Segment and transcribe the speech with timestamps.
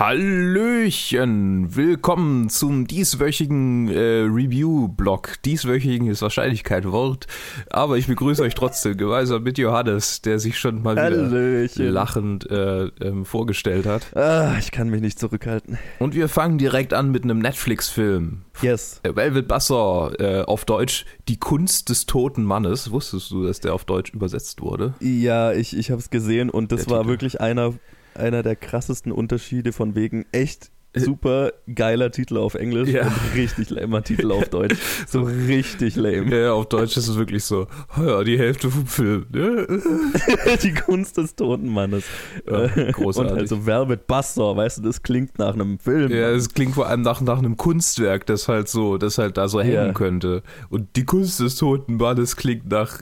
[0.00, 5.42] Hallöchen, willkommen zum dieswöchigen äh, Review-Blog.
[5.44, 7.26] Dieswöchigen ist wahrscheinlich kein Wort,
[7.68, 11.88] aber ich begrüße euch trotzdem gemeinsam mit Johannes, der sich schon mal wieder Hallöchen.
[11.90, 14.16] lachend äh, ähm, vorgestellt hat.
[14.16, 15.76] Ah, ich kann mich nicht zurückhalten.
[15.98, 18.40] Und wir fangen direkt an mit einem Netflix-Film.
[18.62, 19.00] Yes.
[19.02, 22.90] Äh, Velvet Buzzsaw, äh, auf Deutsch Die Kunst des toten Mannes.
[22.90, 24.94] Wusstest du, dass der auf Deutsch übersetzt wurde?
[25.00, 27.10] Ja, ich, ich habe es gesehen und das Der war Titel.
[27.10, 27.74] wirklich einer,
[28.14, 33.06] einer der krassesten Unterschiede von wegen echt super geiler Titel auf Englisch Ja.
[33.06, 34.76] und richtig lamer Titel auf Deutsch.
[35.06, 36.36] So richtig lame.
[36.36, 39.24] Ja, auf Deutsch ist es wirklich so, oh ja, die Hälfte vom Film.
[40.64, 42.02] Die Kunst des toten Mannes.
[42.44, 43.32] Ja, Äh, großartig.
[43.32, 46.10] Und also Velvet Buzzsaw, weißt du, das klingt nach einem Film.
[46.10, 49.46] Ja, es klingt vor allem nach, nach einem Kunstwerk, das halt so, das halt da
[49.46, 49.92] so hängen Ja.
[49.92, 50.42] könnte.
[50.70, 53.00] Und die Kunst des toten Mannes klingt nach,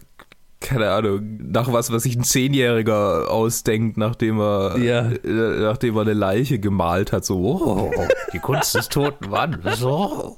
[0.61, 5.09] keine Ahnung, nach was, was sich ein Zehnjähriger ausdenkt, nachdem er, Ja.
[5.11, 7.25] äh, nachdem er eine Leiche gemalt hat.
[7.25, 7.93] So, oh,
[8.33, 9.83] die Kunst des toten Mannes.
[9.85, 10.37] Oh.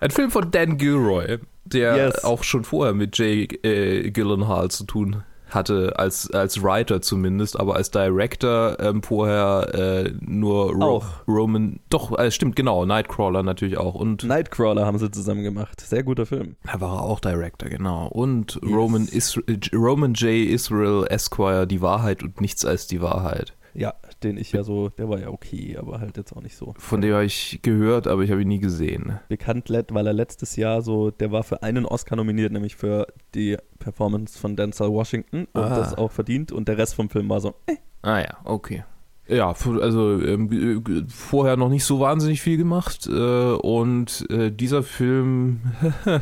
[0.00, 2.24] Ein Film von Dan Gilroy, der Yes.
[2.24, 5.22] auch schon vorher mit Jay äh, Gyllenhaal zu tun
[5.54, 11.06] hatte, als, als Writer zumindest, aber als Director ähm, vorher äh, nur Ro Auch.
[11.28, 15.80] Roman, doch, äh, stimmt, genau, Nightcrawler natürlich auch und Nightcrawler haben sie zusammen gemacht.
[15.80, 16.56] Sehr guter Film.
[16.64, 18.06] da war er auch Director, genau.
[18.08, 18.72] Und Yes.
[18.72, 19.38] Roman, Is
[19.74, 20.48] Roman J.
[20.48, 23.54] Israel Esquire, Die Wahrheit und nichts als die Wahrheit.
[23.74, 26.74] Ja, den ich ja so, der war ja okay, aber halt jetzt auch nicht so.
[26.78, 29.18] Von dem habe ich gehört, aber ich habe ihn nie gesehen.
[29.28, 33.56] bekannt, weil er letztes Jahr so, der war für einen Oscar nominiert, nämlich für die
[33.78, 35.74] Performance von Denzel Washington und Ah.
[35.76, 38.84] das auch verdient und der Rest vom Film war so, äh, Ah ja, okay.
[39.28, 44.82] Ja, also ähm, g- vorher noch nicht so wahnsinnig viel gemacht äh, und äh, dieser
[44.82, 45.60] Film,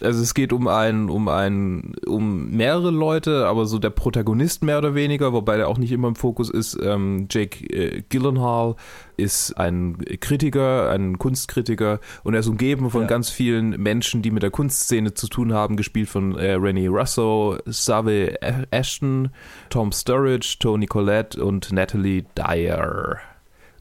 [0.00, 4.78] also es geht um einen, um einen, um mehrere Leute, aber so der Protagonist mehr
[4.78, 6.78] oder weniger, wobei der auch nicht immer im Fokus ist.
[6.82, 8.76] Ähm, Jake äh, Gyllenhaal
[9.16, 13.06] ist ein Kritiker, ein Kunstkritiker und er ist umgeben von Ja.
[13.06, 17.56] ganz vielen Menschen, die mit der Kunstszene zu tun haben, gespielt von äh, Rennie Russo,
[17.66, 18.34] Save
[18.70, 19.30] Ashton,
[19.70, 23.18] Tom Sturridge, Tony Collette und Natalie Dyer.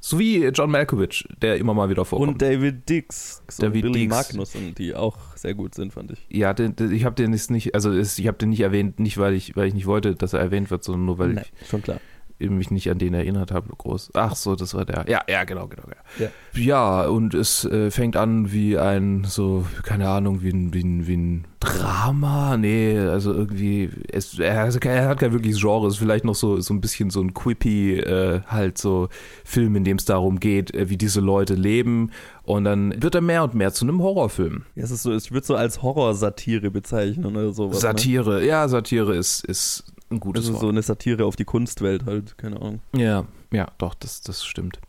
[0.08, 2.34] Sowie John Malkovich, der immer mal wieder vorkommt.
[2.34, 4.10] und David Dix so David Billy Dix.
[4.16, 6.20] Magnussen, die auch sehr gut sind, fand ich.
[6.30, 9.00] ja, den, den, ich habe den jetzt nicht, also es- ich habe den nicht erwähnt,
[9.00, 11.42] nicht weil ich, weil ich nicht wollte, dass er erwähnt wird, sondern nur weil Nee,
[11.68, 12.00] schon klar.
[12.38, 14.12] Ich mich nicht an den erinnert habe, groß.
[14.14, 15.06] Ach so, das war der.
[15.08, 15.84] Ja, ja, genau, genau.
[16.20, 16.62] Ja, Ja.
[16.62, 21.08] ja und es äh, fängt an wie ein, so, keine Ahnung, wie ein, wie ein,
[21.08, 22.58] wie ein Drama.
[22.58, 26.60] Nee, also irgendwie, es, er, er hat kein wirkliches Genre, es ist vielleicht noch so,
[26.60, 29.08] so ein bisschen so ein quippy, äh, halt so
[29.46, 32.12] Film, in dem es darum geht, äh, wie diese Leute leben.
[32.44, 34.66] Und dann wird er mehr und mehr zu einem Horrorfilm.
[34.76, 37.80] Ja, es ist so, ich würde so als Horrorsatire bezeichnen oder sowas.
[37.80, 40.62] Satire, ja, Satire ist, ist ein gutes Das ist Wort.
[40.62, 42.82] so eine Satire auf die Kunstwelt halt, keine Ahnung.
[42.96, 44.80] Ja, ja, doch, das, das stimmt.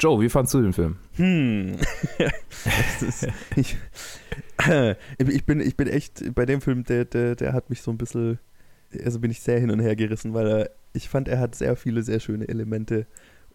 [0.00, 0.96] Joe, wie fandst du den Film?
[1.14, 1.76] Hm.
[3.06, 3.76] Ist, ich,
[5.18, 7.98] ich, bin, ich bin echt, bei dem Film, der, der, der hat mich so ein
[7.98, 8.38] bisschen,
[9.04, 11.76] also bin ich sehr hin und her gerissen, weil er, ich fand, er hat sehr
[11.76, 13.06] viele, sehr schöne Elemente,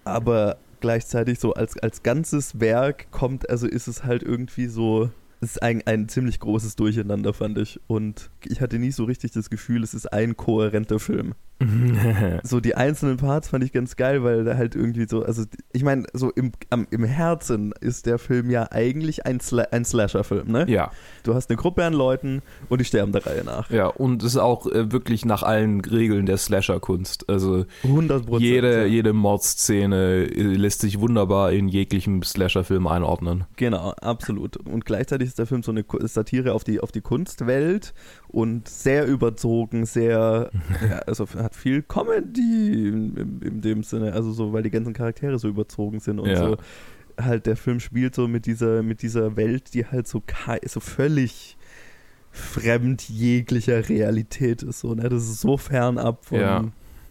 [0.04, 5.10] aber gleichzeitig so als, als ganzes Werk kommt, also ist es halt irgendwie so,
[5.40, 7.80] es ist ein, ein ziemlich großes Durcheinander, fand ich.
[7.88, 11.36] Und ich hatte nie so richtig das Gefühl, es ist ein kohärenter Film
[12.44, 15.84] so die einzelnen Parts fand ich ganz geil, weil da halt irgendwie so, also ich
[15.84, 20.52] meine, so im, am, im Herzen ist der Film ja eigentlich ein, Sla ein Slasher-Film,
[20.52, 20.66] ne?
[20.70, 20.92] ja,
[21.24, 23.70] Du hast eine Gruppe an Leuten und die sterben der Reihe nach.
[23.72, 27.30] ja, und es ist auch äh, wirklich nach allen Regeln der Slasher-Kunst.
[27.30, 28.42] Also 100 Prozent.
[28.42, 28.86] jede, ja.
[28.86, 33.46] jede Mordszene äh, lässt sich wunderbar in jeglichem Slasher-Film einordnen.
[33.56, 34.58] Genau, absolut.
[34.58, 37.94] Und gleichzeitig ist der Film so eine Satire auf die, auf die Kunstwelt
[38.28, 40.52] und sehr überzogen, sehr,
[40.90, 45.40] ja, also hat viel Comedy in, in, dem Sinne, also so, weil die ganzen Charaktere
[45.40, 46.38] so überzogen sind und Ja.
[46.38, 46.58] so.
[47.20, 50.22] Halt, der Film spielt so mit dieser, mit dieser Welt, die halt so,
[50.68, 51.58] so völlig
[52.32, 54.82] fremd jeglicher Realität ist.
[54.82, 55.10] So, ne?
[55.10, 56.64] Das ist so fernab von Ja.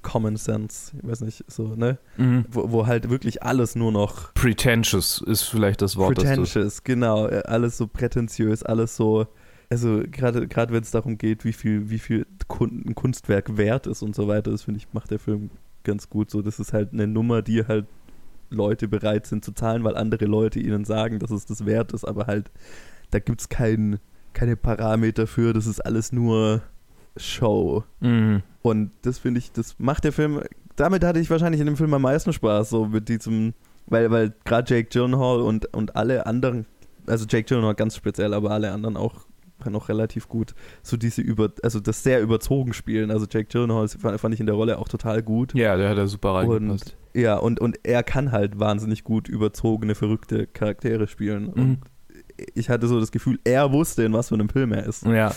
[0.02, 1.98] Common Sense, ich weiß nicht, so, ne?
[2.16, 2.44] Mhm.
[2.48, 6.30] Wo, wo halt wirklich alles nur noch Pretentious ist vielleicht das Wort, das du...
[6.42, 7.26] Pretentious, genau.
[7.26, 9.26] äh, Alles so prätentiös, alles so.
[9.68, 13.86] Also gerade gerade wenn es darum geht, wie viel wie viel Kun ein Kunstwerk wert
[13.86, 15.50] ist und so weiter, das finde ich macht der Film
[15.82, 16.30] ganz gut.
[16.30, 17.86] So, das ist halt eine Nummer, die halt
[18.50, 22.04] Leute bereit sind zu zahlen, weil andere Leute ihnen sagen, dass es das wert ist,
[22.04, 22.50] aber halt
[23.10, 23.98] da gibt es kein,
[24.32, 25.52] keine Parameter für.
[25.52, 26.62] Das ist alles nur
[27.16, 27.84] Show.
[28.00, 28.42] Mhm.
[28.62, 30.42] Und das finde ich, das macht der Film.
[30.76, 33.54] Damit hatte ich wahrscheinlich in dem Film am meisten Spaß, so mit diesem,
[33.86, 36.66] weil, weil gerade Jake Gyllenhaal und, und alle anderen,
[37.06, 39.24] also Jake Gyllenhaal ganz speziell, aber alle anderen auch
[39.64, 43.11] noch relativ gut, so diese über, also das sehr überzogen spielen.
[43.11, 45.55] Also Jake Gyllenhaal fand, fand ich in der Rolle auch total gut.
[45.55, 46.97] Ja, der hat da super reingepasst.
[47.14, 51.49] Ja, und, und er kann halt wahnsinnig gut überzogene, verrückte Charaktere spielen.
[51.49, 51.79] Und Mhm.
[52.54, 55.04] Ich hatte so das Gefühl, er wusste, in was für einem Film er ist.
[55.06, 55.32] Ja.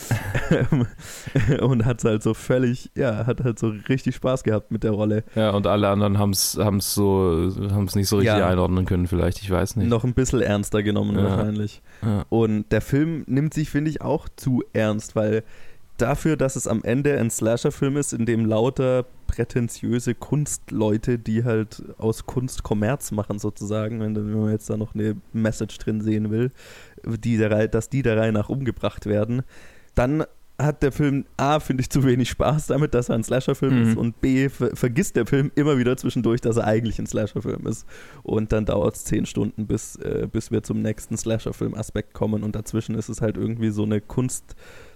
[1.61, 5.23] und hat halt so völlig, ja, hat halt so richtig Spaß gehabt mit der Rolle.
[5.35, 8.47] Ja, und alle anderen haben es so, haben es nicht so richtig Ja.
[8.47, 9.87] einordnen können, vielleicht, ich weiß nicht.
[9.89, 11.23] Noch ein bisschen ernster genommen Ja.
[11.23, 11.81] wahrscheinlich.
[12.01, 12.25] Ja.
[12.29, 15.43] Und der Film nimmt sich, finde ich, auch zu ernst, weil
[16.01, 21.83] dafür, dass es am Ende ein Slasher-Film ist, in dem lauter prätentiöse Kunstleute, die halt
[21.97, 26.31] aus Kunst Kommerz machen sozusagen, wenn, wenn man jetzt da noch eine Message drin sehen
[26.31, 26.51] will,
[27.05, 29.43] die der dass die der Reihe nach umgebracht werden,
[29.95, 30.23] dann
[30.57, 33.89] hat der Film A, finde ich, zu wenig Spaß damit, dass er ein Slasher-Film Mhm.
[33.89, 37.65] ist und B, ver vergisst der Film immer wieder zwischendurch, dass er eigentlich ein Slasher-Film
[37.65, 37.85] ist.
[38.23, 42.55] Und dann dauert es zehn Stunden, bis, äh, bis wir zum nächsten Slasher-Film-Aspekt kommen und
[42.55, 44.01] dazwischen ist es halt irgendwie so eine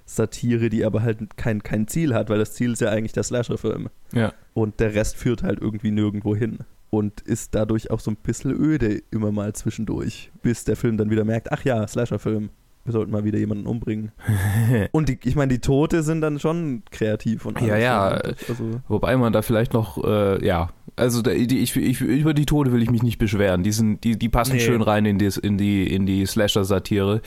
[0.04, 3.24] Kunstsatire, die aber halt kein, kein Ziel hat, weil das Ziel ist ja eigentlich der
[3.24, 3.90] Slasher-Film.
[4.14, 4.34] Ja.
[4.54, 6.60] Und der Rest führt halt irgendwie nirgendwo hin.
[6.90, 11.10] Und ist dadurch auch so ein bisschen öde immer mal zwischendurch, bis der Film dann
[11.10, 12.50] wieder merkt, ach ja, Slasher-Film,
[12.86, 14.12] wir sollten mal wieder jemanden umbringen.
[14.92, 18.10] Und die, ich meine, die Tote sind dann schon kreativ und Ja, ja.
[18.10, 22.46] Also, Wobei man da vielleicht noch, äh, ja, also da, die, ich, ich, über die
[22.46, 23.64] Tode will ich mich nicht beschweren.
[23.64, 24.60] Die, sind, die, die passen Nee.
[24.60, 27.22] schön rein in, das, in die, in die Slasher-Satire.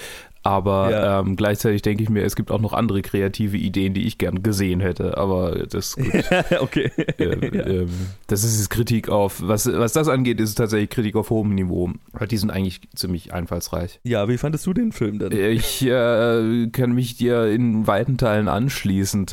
[0.47, 1.21] Aber Ja.
[1.21, 4.43] ähm, gleichzeitig denke ich mir, es gibt auch noch andere kreative Ideen, die ich gern
[4.43, 5.17] gesehen hätte.
[5.19, 6.07] Aber das, gut,
[6.61, 6.91] okay.
[7.19, 7.67] äh, ja.
[7.67, 7.89] ähm,
[8.29, 11.91] das ist Kritik auf, was, was das angeht, ist es tatsächlich Kritik auf hohem Niveau.
[12.13, 14.01] Aber die sind eigentlich ziemlich einfallsreich.
[14.05, 15.33] ja, wie fandest du den Film denn?
[15.33, 19.27] Ich äh, kann mich dir in weiten Teilen anschließen.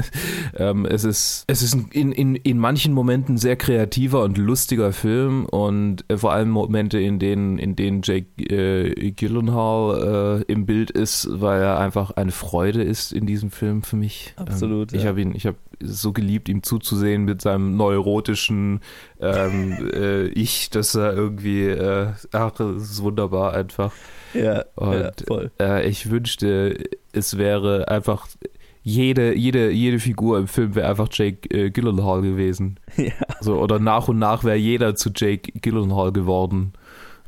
[0.56, 5.46] ähm, es ist, es ist in, in, in manchen Momenten sehr kreativer und lustiger Film
[5.46, 10.90] und äh, vor allem Momente, in denen, in denen Jake äh, Gyllenhaal äh, im Bild
[10.90, 14.34] ist, weil er einfach eine Freude ist in diesem Film für mich.
[14.36, 15.08] Absolut, Ähm, ich ja.
[15.10, 18.80] habe ihn, ich habe so geliebt, ihm zuzusehen mit seinem neurotischen
[19.20, 23.92] ähm, äh, Ich, dass er irgendwie, äh, ach, es ist wunderbar einfach.
[24.34, 25.50] Ja, Und, ja voll.
[25.58, 28.28] Äh, ich wünschte, es wäre einfach
[28.82, 32.78] jede, jede, jede Figur im Film wäre einfach Jake äh, Gyllenhaal gewesen.
[32.96, 33.12] Ja.
[33.40, 36.72] So, oder nach und nach wäre jeder zu Jake Gyllenhaal geworden.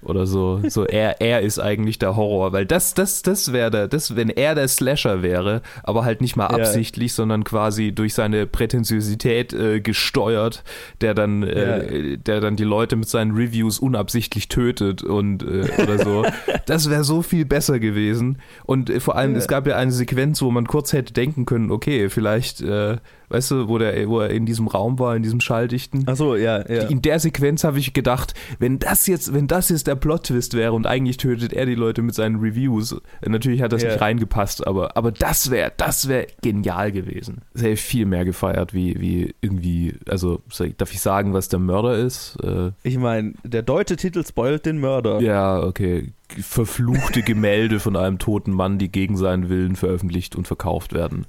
[0.05, 0.61] Oder so.
[0.69, 4.31] So, er, er ist eigentlich der Horror, weil das, das, das wäre der, das, wenn
[4.31, 6.57] er der Slasher wäre, aber halt nicht mal Ja.
[6.59, 10.65] absichtlich, sondern quasi durch seine Prätentiosität äh, gesteuert,
[11.01, 15.99] der dann, äh, der dann die Leute mit seinen Reviews unabsichtlich tötet und äh, oder
[15.99, 16.25] so.
[16.67, 18.39] Das wäre so viel besser gewesen.
[18.65, 19.39] Und äh, vor allem, Ja.
[19.39, 22.97] es gab ja eine Sequenz, wo man kurz hätte denken können, okay, vielleicht, äh,
[23.33, 26.07] weißt du, wo der, wo er in diesem Raum war, in diesem Schalldichten.
[26.07, 26.83] Achso, ja, ja.
[26.89, 30.73] In der Sequenz habe ich gedacht, wenn das jetzt, wenn das jetzt der Plot-Twist wäre
[30.73, 32.93] und eigentlich tötet er die Leute mit seinen Reviews,
[33.23, 33.89] äh, natürlich hat das Ja.
[33.91, 37.43] nicht reingepasst, aber, aber das wäre, das wäre genial gewesen.
[37.55, 40.43] Das hätte ich viel mehr gefeiert, wie, wie irgendwie, also
[40.77, 42.37] darf ich sagen, was der Mörder ist?
[42.43, 45.21] Äh, Ich meine, der deutsche Titel spoilt den Mörder.
[45.21, 46.13] ja, okay.
[46.41, 51.27] Verfluchte Gemälde von einem toten Mann, die gegen seinen Willen veröffentlicht und verkauft werden.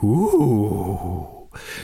[0.00, 1.26] Uh.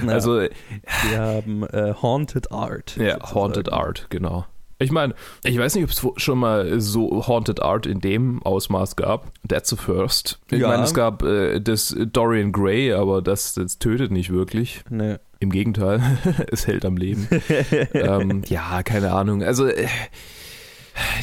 [0.07, 2.97] Ja, Also, wir haben äh, Haunted Art.
[2.97, 3.35] Ja, sozusagen.
[3.35, 4.47] Haunted Art, genau.
[4.81, 8.95] Ich meine, ich weiß nicht, ob es schon mal so Haunted Art in dem Ausmaß
[8.97, 9.27] gab.
[9.47, 10.39] That's the first.
[10.51, 10.69] Ich Ja.
[10.69, 14.83] meine, es gab äh, das Dorian Gray, aber das, das tötet nicht wirklich.
[14.89, 15.17] Nee.
[15.41, 16.01] Im Gegenteil,
[16.53, 17.29] es hält am Leben.
[17.93, 19.43] ähm, ja, keine Ahnung.
[19.43, 19.87] Also, äh,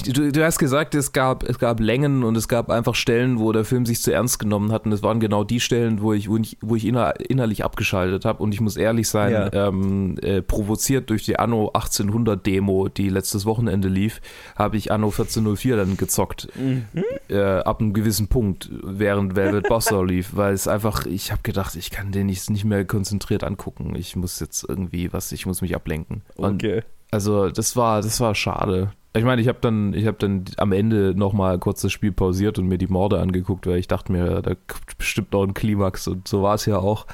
[0.05, 3.51] du, du hast gesagt, es gab, es gab Längen und es gab einfach Stellen, wo
[3.51, 4.85] der Film sich zu ernst genommen hat.
[4.85, 8.25] Und es waren genau die Stellen, wo ich, wo ich, wo ich inner, innerlich abgeschaltet
[8.25, 8.41] habe.
[8.41, 9.67] Und ich muss ehrlich sein, Ja.
[9.67, 14.21] ähm, äh, provoziert durch die Anno 1800 Demo, die letztes Wochenende lief,
[14.55, 16.47] habe ich Anno 1404 dann gezockt.
[16.55, 16.85] Mhm.
[17.29, 21.75] Äh, ab einem gewissen Punkt, während Velvet Buzzsaw lief, weil es einfach, ich habe gedacht,
[21.75, 23.95] ich kann den nicht, nicht mehr konzentriert angucken.
[23.95, 26.21] Ich muss jetzt irgendwie was, ich muss mich ablenken.
[26.35, 26.83] Und Okay.
[27.11, 28.91] also das war, das war schade.
[29.15, 32.11] Ich meine, ich habe dann, ich habe dann am Ende noch mal kurz das Spiel
[32.11, 35.53] pausiert und mir die Morde angeguckt, weil ich dachte mir, da kommt bestimmt noch ein
[35.53, 37.05] Klimax und so war es ja auch.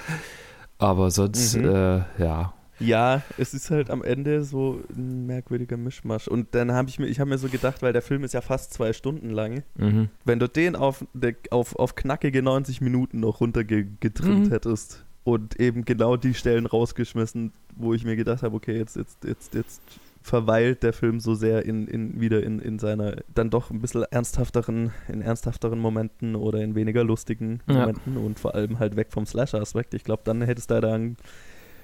[0.79, 1.65] Aber sonst, Mhm.
[1.69, 6.27] äh, ja, Ja, es ist halt am Ende so ein merkwürdiger Mischmasch.
[6.27, 8.41] Und dann habe ich mir, ich habe mir so gedacht, weil der Film ist ja
[8.41, 10.09] fast zwei Stunden lang, mhm.
[10.25, 11.05] wenn du den auf,
[11.51, 14.49] auf, auf knackige 90 Minuten noch runtergetrimmt Mhm.
[14.49, 19.23] hättest und eben genau die Stellen rausgeschmissen, wo ich mir gedacht habe, okay, jetzt, jetzt,
[19.25, 19.81] jetzt, jetzt
[20.23, 24.03] verweilt der Film so sehr in, in wieder in, in seiner dann doch ein bisschen
[24.03, 27.79] ernsthafteren, in ernsthafteren Momenten oder in weniger lustigen Ja.
[27.79, 29.93] Momenten und vor allem halt weg vom Slasher-Aspekt.
[29.93, 31.17] Ich glaube, dann hättest du da einen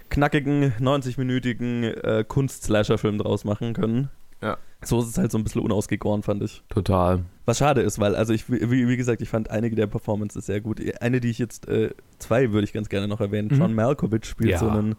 [0.10, 4.10] knackigen, 90-minütigen äh, Kunst-Slasher-Film draus machen können.
[4.42, 4.58] Ja.
[4.84, 6.62] So ist es halt so ein bisschen unausgegoren, fand ich.
[6.70, 7.26] total.
[7.46, 10.62] Was schade ist, weil, also ich, wie, wie gesagt, ich fand einige der Performances sehr
[10.62, 10.80] gut.
[11.02, 11.90] Eine, die ich jetzt, äh,
[12.20, 13.50] zwei würde ich ganz gerne noch erwähnen.
[13.52, 13.58] Mhm.
[13.60, 14.60] John Malkovich spielt Ja.
[14.60, 14.96] so einen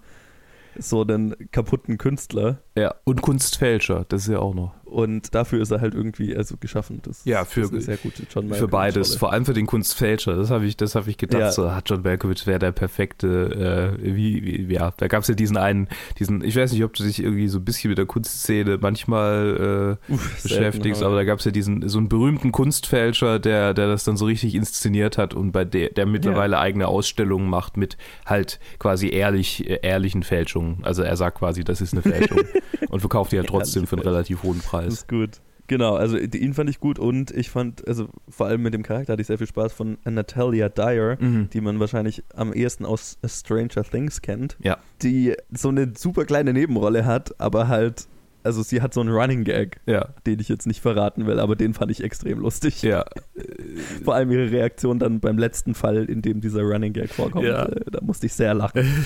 [0.77, 2.59] so einen kaputten Künstler.
[2.77, 4.75] Ja, und Kunstfälscher, das ist ja auch noch.
[4.89, 7.01] Und dafür ist er halt irgendwie also geschaffen.
[7.03, 9.67] Das, ja, für, ist eine sehr gute John Malkovich für beides, vor allem für den
[9.67, 10.37] Kunstfälscher.
[10.37, 11.41] Das habe ich, das habe ich gedacht.
[11.41, 11.53] Ja.
[11.53, 13.97] So, hat John Malkovich wäre der perfekte.
[13.99, 16.43] Äh, wie, wie, ja, da gab es ja diesen einen, diesen.
[16.43, 20.13] Ich weiß nicht, ob du dich irgendwie so ein bisschen mit der Kunstszene manchmal äh,
[20.13, 23.89] Uff, beschäftigst, selten, aber da gab es ja diesen so einen berühmten Kunstfälscher, der, der
[23.89, 27.97] das dann so richtig inszeniert hat und bei der, der mittlerweile eigene Ausstellungen macht mit
[28.27, 30.85] halt quasi ehrlich, ehrlichen Fälschungen.
[30.85, 32.41] Also er sagt quasi, das ist eine Fälschung
[32.89, 34.93] und verkauft die halt trotzdem für einen relativ hohen Das Preis.
[34.95, 35.41] ist gut.
[35.67, 39.13] Genau, also ihn fand ich gut und ich fand, also vor allem mit dem Charakter
[39.13, 41.51] hatte ich sehr viel Spaß von Natalia Dyer, Mhm.
[41.53, 44.57] die man wahrscheinlich am ehesten aus Stranger Things kennt.
[44.63, 44.79] Ja.
[45.03, 48.07] Die so eine super kleine Nebenrolle hat, aber halt,
[48.45, 51.55] also sie hat so einen Running Gag, Ja, den ich jetzt nicht verraten will, aber
[51.55, 52.81] den fand ich extrem lustig.
[52.81, 53.05] ja.
[54.05, 57.67] Vor allem ihre Reaktion dann beim letzten Fall, in dem dieser Running Gag vorkommt, Ja.
[57.67, 58.87] äh, da musste ich sehr lachen.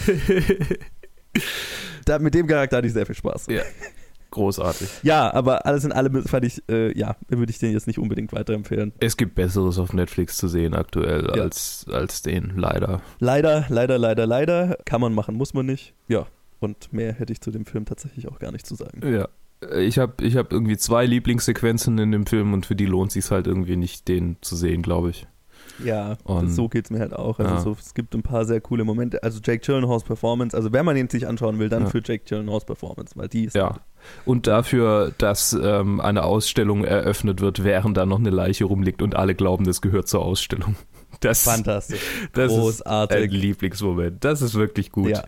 [2.04, 3.46] Da, mit dem Charakter hatte ich sehr viel Spaß.
[4.32, 4.42] Ja.
[4.42, 4.88] Großartig.
[5.02, 8.32] Ja, aber alles in allem fand ich, äh, ja, würde ich den jetzt nicht unbedingt
[8.32, 8.92] weiterempfehlen.
[9.00, 11.42] Es gibt Besseres auf Netflix zu sehen aktuell Ja.
[11.42, 13.00] als, als den, leider.
[13.20, 14.78] Leider, leider, leider, leider.
[14.84, 15.94] Kann man machen, muss man nicht.
[16.08, 16.26] Ja.
[16.60, 19.00] Und mehr hätte ich zu dem Film tatsächlich auch gar nicht zu sagen.
[19.06, 19.28] Ja.
[19.78, 23.30] Ich habe ich hab irgendwie zwei Lieblingssequenzen in dem Film und für die lohnt sich
[23.30, 25.26] halt irgendwie nicht, den zu sehen, glaube ich.
[25.84, 27.38] Ja, Und- so geht es mir halt auch.
[27.38, 27.60] Also Ja.
[27.60, 29.22] so, es gibt ein paar sehr coole Momente.
[29.22, 31.88] Also Jake Gyllenhaals Performance, also wenn man ihn sich anschauen will, dann Ja.
[31.88, 33.76] für Jake Gyllenhaals Performance, weil die ist Ja.
[34.24, 39.14] Und dafür, dass ähm, eine Ausstellung eröffnet wird, während da noch eine Leiche rumliegt und
[39.16, 40.76] alle glauben, das gehört zur Ausstellung.
[41.20, 42.00] Das, fantastisch.
[42.32, 43.30] das ist ein Großartig.
[43.32, 44.24] Lieblingsmoment.
[44.24, 45.10] Das ist wirklich gut.
[45.10, 45.22] Ja.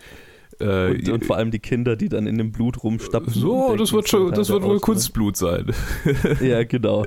[0.59, 3.33] Äh, Und, und vor allem die Kinder, die dann in dem Blut rumstapfen.
[3.33, 4.81] so, das wird schon, Teil das wird wohl.
[4.81, 5.67] Kunstblut sein.
[6.41, 7.05] Ja, genau.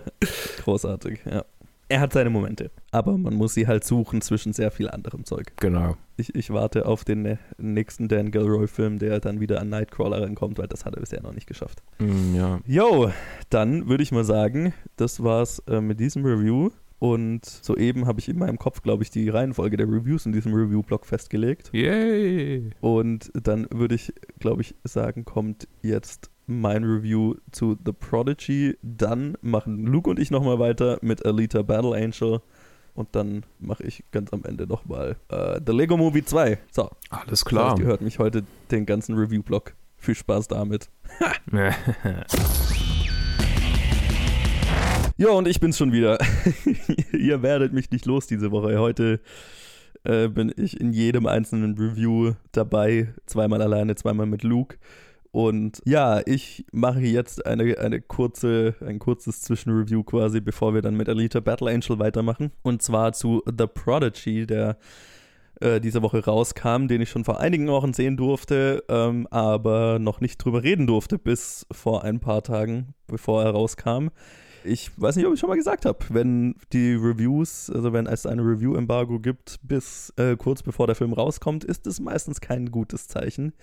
[0.64, 1.44] Großartig, ja.
[1.90, 5.54] Er hat seine Momente, aber man muss sie halt suchen zwischen sehr viel anderem Zeug.
[5.58, 5.96] Genau.
[6.18, 10.68] Ich, ich warte auf den nächsten Dan Gilroy-Film, der dann wieder an Nightcrawler rankommt, weil
[10.68, 11.82] das hat er bisher noch nicht geschafft.
[12.00, 12.60] Mm, ja.
[12.66, 13.12] Jo,
[13.50, 16.72] dann würde ich mal sagen, das war's äh, mit diesem Review.
[17.00, 20.54] Und soeben habe ich in meinem Kopf, glaube ich, die Reihenfolge der Reviews in diesem
[20.54, 21.70] Review-Blog festgelegt.
[21.72, 22.72] Yay.
[22.82, 28.78] Und dann würde ich, glaube ich, sagen, kommt jetzt mein Review zu The Prodigy.
[28.82, 32.42] Dann machen Luke und ich nochmal weiter mit Alita Battle Angel.
[32.96, 36.58] Und dann mache ich ganz am Ende nochmal äh, The Lego Movie 2.
[36.72, 37.72] So, Alles das klar.
[37.72, 39.76] heißt, ihr hört mich heute den ganzen Review-Blog.
[39.98, 40.90] Viel Spaß damit.
[45.20, 46.20] Ja, und ich bin's schon wieder.
[47.12, 48.78] ihr werdet mich nicht los diese Woche.
[48.78, 49.20] Heute
[50.04, 53.16] äh, bin ich in jedem einzelnen Review dabei.
[53.26, 54.78] Zweimal alleine, zweimal mit Luke.
[55.38, 60.98] Und ja, ich mache jetzt eine, eine kurze, ein kurzes Zwischenreview quasi, bevor wir dann
[60.98, 62.52] mit Alita Battle Angel weitermachen.
[62.64, 64.80] Und zwar zu The Prodigy, der
[65.62, 70.22] äh, diese Woche rauskam, den ich schon vor einigen Wochen sehen durfte, ähm, aber noch
[70.22, 74.08] nicht drüber reden durfte, bis vor ein paar Tagen, bevor er rauskam.
[74.64, 78.26] Ich weiß nicht, ob ich schon mal gesagt habe, wenn die Reviews, also wenn es
[78.26, 83.08] eine Review-Embargo gibt, bis äh, kurz bevor der Film rauskommt, ist es meistens kein gutes
[83.08, 83.54] Zeichen.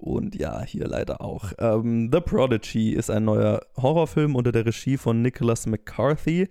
[0.00, 1.52] Und ja, hier leider auch.
[1.58, 6.48] Ähm, The Prodigy ist ein neuer Horrorfilm unter der Regie von Nicholas McCarthy,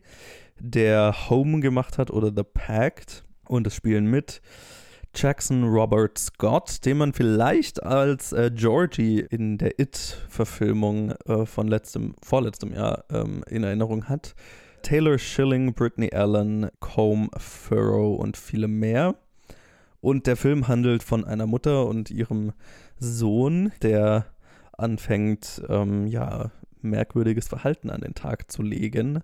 [0.59, 3.23] der Home gemacht hat oder The Pact.
[3.47, 4.41] Und es spielen mit
[5.15, 12.13] Jackson Robert Scott, den man vielleicht als äh, Georgie in der It-Verfilmung äh, von letztem,
[12.21, 14.35] vorletztem Jahr ähm, in Erinnerung hat.
[14.83, 19.15] Taylor Schilling, Brittany Allen, Combe Furrow und viele mehr.
[20.01, 22.53] Und der Film handelt von einer Mutter und ihrem
[22.99, 24.25] Sohn, der
[24.77, 26.51] anfängt, ähm, ja,
[26.81, 29.21] merkwürdiges Verhalten an den Tag zu legen,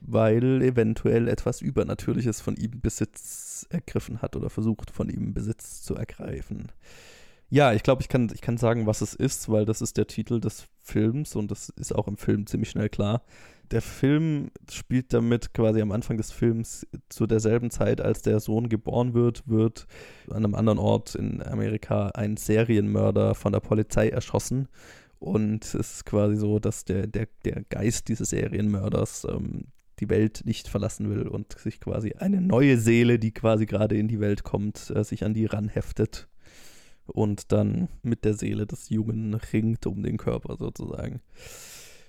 [0.00, 5.96] weil eventuell etwas Übernatürliches von ihm Besitz ergriffen hat oder versucht, von ihm Besitz zu
[5.96, 6.70] ergreifen.
[7.50, 10.06] Ja, ich glaube, ich kann, ich kann sagen, was es ist, weil das ist der
[10.06, 13.22] Titel des Films und das ist auch im Film ziemlich schnell klar.
[13.70, 18.70] Der Film spielt damit quasi am Anfang des Films zu derselben Zeit, als der Sohn
[18.70, 19.86] geboren wird, wird
[20.30, 24.68] an einem anderen Ort in Amerika ein Serienmörder von der Polizei erschossen.
[25.18, 29.66] Und es ist quasi so, dass der, der, der Geist dieses Serienmörders ähm,
[30.00, 34.08] die Welt nicht verlassen will und sich quasi eine neue Seele, die quasi gerade in
[34.08, 36.28] die Welt kommt, äh, sich an die ranheftet
[37.06, 41.20] und dann mit der Seele des Jungen ringt um den Körper sozusagen.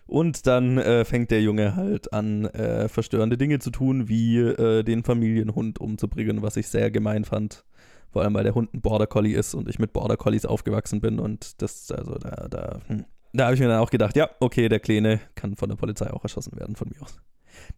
[0.09, 4.81] Und dann äh, fängt der Junge halt an, äh, verstörende Dinge zu tun, wie äh,
[4.81, 7.63] den Familienhund umzubringen, was ich sehr gemein fand.
[8.11, 10.99] Vor allem, weil der Hund ein Border Collie ist und ich mit Border Collies aufgewachsen
[10.99, 13.05] bin und das, also da, da, hm.
[13.33, 16.11] da habe ich mir dann auch gedacht, ja, okay, der Kleine kann von der Polizei
[16.11, 17.21] auch erschossen werden, von mir aus.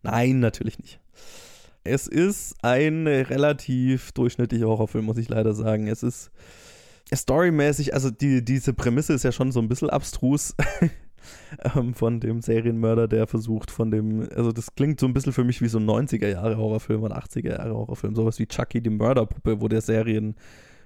[0.02, 1.02] Nein, natürlich nicht.
[1.84, 5.88] Es ist ein relativ durchschnittlicher Horrorfilm, muss ich leider sagen.
[5.88, 6.32] Es ist
[7.14, 10.56] Storymäßig, also die, diese Prämisse ist ja schon so ein bisschen abstrus.
[11.76, 15.44] ähm, von dem Serienmörder, der versucht von dem, also das klingt so ein bisschen für
[15.44, 18.90] mich wie so ein 90er Jahre Horrorfilm oder 80er Jahre Horrorfilm, sowas wie Chucky die
[18.90, 20.36] Mörderpuppe, wo der Serien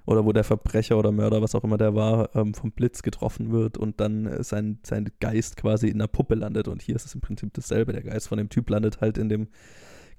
[0.06, 3.52] oder wo der Verbrecher oder Mörder, was auch immer der war, ähm, vom Blitz getroffen
[3.52, 6.68] wird und dann äh, sein, sein Geist quasi in der Puppe landet.
[6.68, 7.92] Und hier ist es im Prinzip dasselbe.
[7.92, 9.48] Der Geist von dem Typ landet halt in dem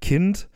[0.01, 0.49] Kind.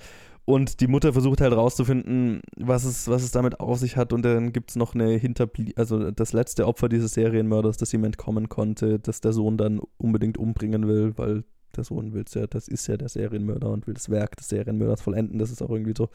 [0.44, 4.12] Und die Mutter versucht halt rauszufinden, was es, was es damit auf sich hat.
[4.12, 8.04] Und dann gibt es noch eine Hinterblie also das letzte Opfer dieses Serienmörders, das ihm
[8.04, 11.44] entkommen konnte, das der Sohn dann unbedingt umbringen will, weil
[11.76, 14.48] der Sohn will es ja, das ist ja der Serienmörder und will das Werk des
[14.48, 15.38] Serienmörders vollenden.
[15.38, 16.08] Das ist auch irgendwie so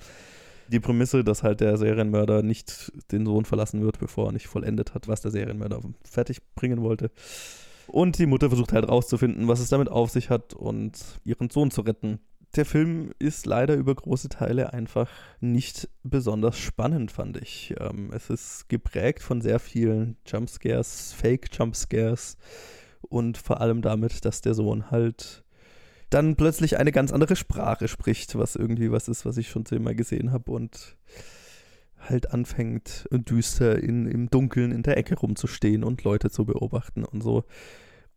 [0.67, 4.93] die Prämisse, dass halt der Serienmörder nicht den Sohn verlassen wird, bevor er nicht vollendet
[4.93, 7.11] hat, was der Serienmörder fertig bringen wollte.
[7.87, 11.69] Und die Mutter versucht halt rauszufinden, was es damit auf sich hat und ihren Sohn
[11.69, 12.19] zu retten.
[12.55, 15.09] Der Film ist leider über große Teile einfach
[15.41, 17.75] nicht besonders spannend, fand ich.
[17.79, 22.37] Ähm, es ist geprägt von sehr vielen Jumpscares, Fake-Jumpscares
[23.01, 25.43] und vor allem damit, dass der Sohn halt
[26.09, 29.95] dann plötzlich eine ganz andere Sprache spricht, was irgendwie was ist, was ich schon zehnmal
[29.95, 30.95] gesehen habe und
[31.99, 37.21] halt anfängt düster in, im Dunkeln in der Ecke rumzustehen und Leute zu beobachten und
[37.21, 37.43] so.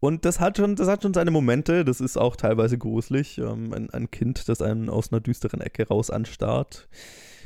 [0.01, 3.39] Und das hat schon, das hat schon seine Momente, das ist auch teilweise gruselig.
[3.39, 6.89] Ähm, ein, ein, Kind, das einen aus einer düsteren Ecke raus anstarrt.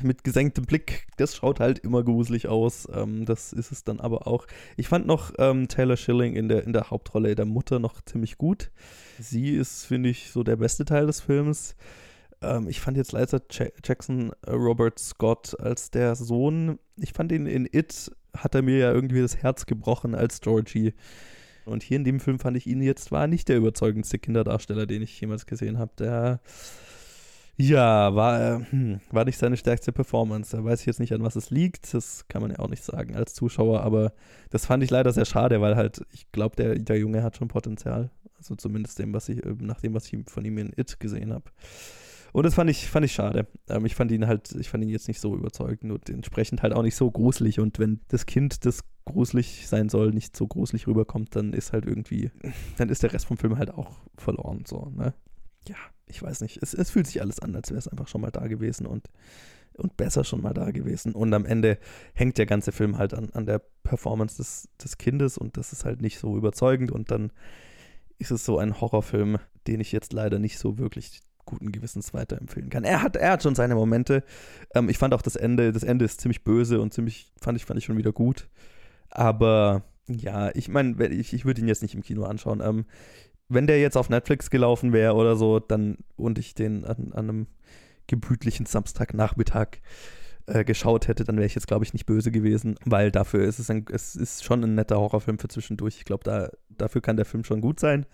[0.01, 2.87] Mit gesenktem Blick, das schaut halt immer gruselig aus.
[2.93, 4.45] Ähm, das ist es dann aber auch.
[4.77, 8.37] Ich fand noch ähm, Taylor Schilling in der, in der Hauptrolle der Mutter noch ziemlich
[8.37, 8.69] gut.
[9.19, 11.75] Sie ist, finde ich, so der beste Teil des Films.
[12.41, 13.41] Ähm, ich fand jetzt leider
[13.83, 16.77] Jackson äh, Robert Scott als der Sohn.
[16.97, 20.93] Ich fand ihn in It, hat er mir ja irgendwie das Herz gebrochen als Georgie
[21.65, 25.01] und hier in dem Film fand ich ihn jetzt zwar nicht der überzeugendste Kinderdarsteller, den
[25.01, 25.91] ich jemals gesehen habe.
[25.97, 26.39] Der,
[27.55, 30.55] ja, war, hm, war nicht seine stärkste Performance.
[30.57, 31.93] Da weiß ich jetzt nicht, an was es liegt.
[31.93, 34.13] Das kann man ja auch nicht sagen als Zuschauer, aber
[34.49, 37.47] das fand ich leider sehr schade, weil halt, ich glaube, der, der Junge hat schon
[37.47, 38.09] Potenzial.
[38.37, 41.45] Also zumindest dem, was ich, nach dem, was ich von ihm in It gesehen habe.
[42.33, 43.47] Und das fand ich, fand ich schade.
[43.69, 46.73] Ähm, ich fand ihn halt, ich fand ihn jetzt nicht so überzeugend und entsprechend halt
[46.73, 47.59] auch nicht so gruselig.
[47.59, 51.85] Und wenn das Kind, das gruselig sein soll, nicht so gruselig rüberkommt, dann ist halt
[51.85, 52.31] irgendwie,
[52.77, 54.63] dann ist der Rest vom Film halt auch verloren.
[54.67, 55.13] So, ne?
[55.67, 55.75] Ja,
[56.07, 56.57] ich weiß nicht.
[56.61, 59.09] Es, es fühlt sich alles an, als wäre es einfach schon mal da gewesen und,
[59.75, 61.13] und besser schon mal da gewesen.
[61.13, 61.77] Und am Ende
[62.15, 65.85] hängt der ganze Film halt an, an der Performance des, des Kindes und das ist
[65.85, 67.31] halt nicht so überzeugend und dann
[68.17, 72.69] ist es so ein Horrorfilm, den ich jetzt leider nicht so wirklich guten Gewissens weiterempfehlen
[72.69, 72.83] kann.
[72.83, 74.23] Er hat, er hat schon seine Momente.
[74.73, 77.65] Ähm, ich fand auch das Ende, das Ende ist ziemlich böse und ziemlich, fand ich,
[77.65, 78.47] fand ich schon wieder gut.
[79.09, 82.61] Aber ja, ich meine, ich, ich würde ihn jetzt nicht im Kino anschauen.
[82.61, 82.85] Ähm,
[83.49, 87.29] wenn der jetzt auf Netflix gelaufen wäre oder so, dann und ich den an, an
[87.29, 87.47] einem
[88.07, 89.79] gemütlichen Samstagnachmittag
[90.45, 93.59] äh, geschaut hätte, dann wäre ich jetzt, glaube ich, nicht böse gewesen, weil dafür ist
[93.59, 95.97] es, ein, es ist schon ein netter Horrorfilm für zwischendurch.
[95.97, 98.05] Ich glaube, da, dafür kann der Film schon gut sein.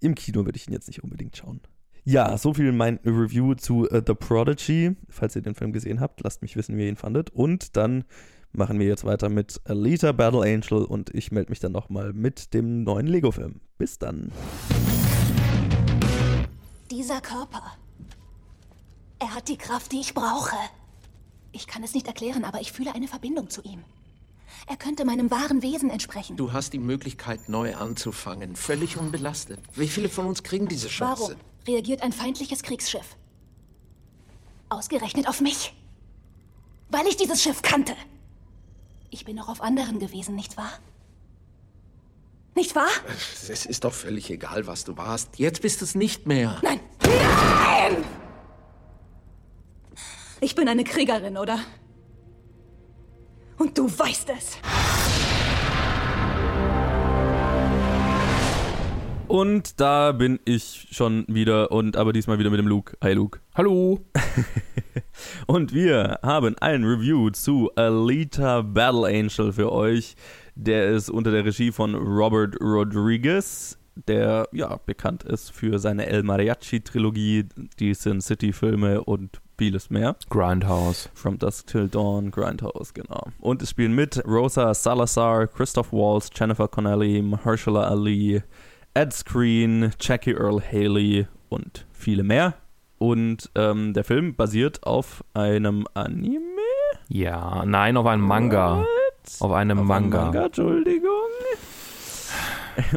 [0.00, 1.60] Im Kino würde ich ihn jetzt nicht unbedingt schauen.
[2.08, 4.94] Ja, so viel mein Review zu uh, The Prodigy.
[5.08, 7.30] Falls ihr den Film gesehen habt, lasst mich wissen, wie ihr ihn fandet.
[7.30, 8.04] Und dann
[8.52, 12.54] machen wir jetzt weiter mit Alita Battle Angel und ich melde mich dann nochmal mit
[12.54, 13.60] dem neuen Lego-Film.
[13.76, 14.30] Bis dann.
[16.92, 17.76] Dieser Körper.
[19.18, 20.56] Er hat die Kraft, die ich brauche.
[21.50, 23.82] Ich kann es nicht erklären, aber ich fühle eine Verbindung zu ihm.
[24.68, 26.36] Er könnte meinem wahren Wesen entsprechen.
[26.36, 29.58] Du hast die Möglichkeit, neu anzufangen, völlig unbelastet.
[29.74, 31.22] Wie viele von uns kriegen diese Chance?
[31.30, 31.55] Warum?
[31.66, 33.16] Reagiert ein feindliches Kriegsschiff.
[34.68, 35.74] Ausgerechnet auf mich.
[36.88, 37.94] Weil ich dieses Schiff kannte.
[39.10, 40.72] Ich bin noch auf anderen gewesen, nicht wahr?
[42.54, 42.88] Nicht wahr?
[43.48, 45.38] Es ist doch völlig egal, was du warst.
[45.38, 46.58] Jetzt bist es nicht mehr.
[46.62, 46.80] Nein!
[47.02, 48.04] Nein!
[50.40, 51.60] Ich bin eine Kriegerin, oder?
[53.58, 54.58] Und du weißt es.
[59.28, 62.96] Und da bin ich schon wieder und aber diesmal wieder mit dem Luke.
[63.02, 63.40] Hi Luke.
[63.56, 64.00] Hallo.
[65.46, 70.14] und wir haben ein Review zu Alita Battle Angel für euch.
[70.54, 76.22] Der ist unter der Regie von Robert Rodriguez, der ja bekannt ist für seine El
[76.22, 77.46] Mariachi Trilogie,
[77.80, 80.14] die Sin City Filme und vieles mehr.
[80.30, 81.10] Grindhouse.
[81.14, 83.26] From Dusk Till Dawn, Grindhouse, genau.
[83.40, 88.42] Und es spielen mit Rosa Salazar, Christoph Waltz, Jennifer Connelly, Mahershala Ali,
[88.96, 92.54] Ed Screen, Jackie Earl Haley und viele mehr.
[92.96, 96.40] Und ähm, der Film basiert auf einem Anime?
[97.06, 98.78] Ja, nein, auf einem Manga.
[98.78, 99.40] What?
[99.40, 100.16] Auf einem auf Manga.
[100.16, 101.10] Einem Manga, Entschuldigung.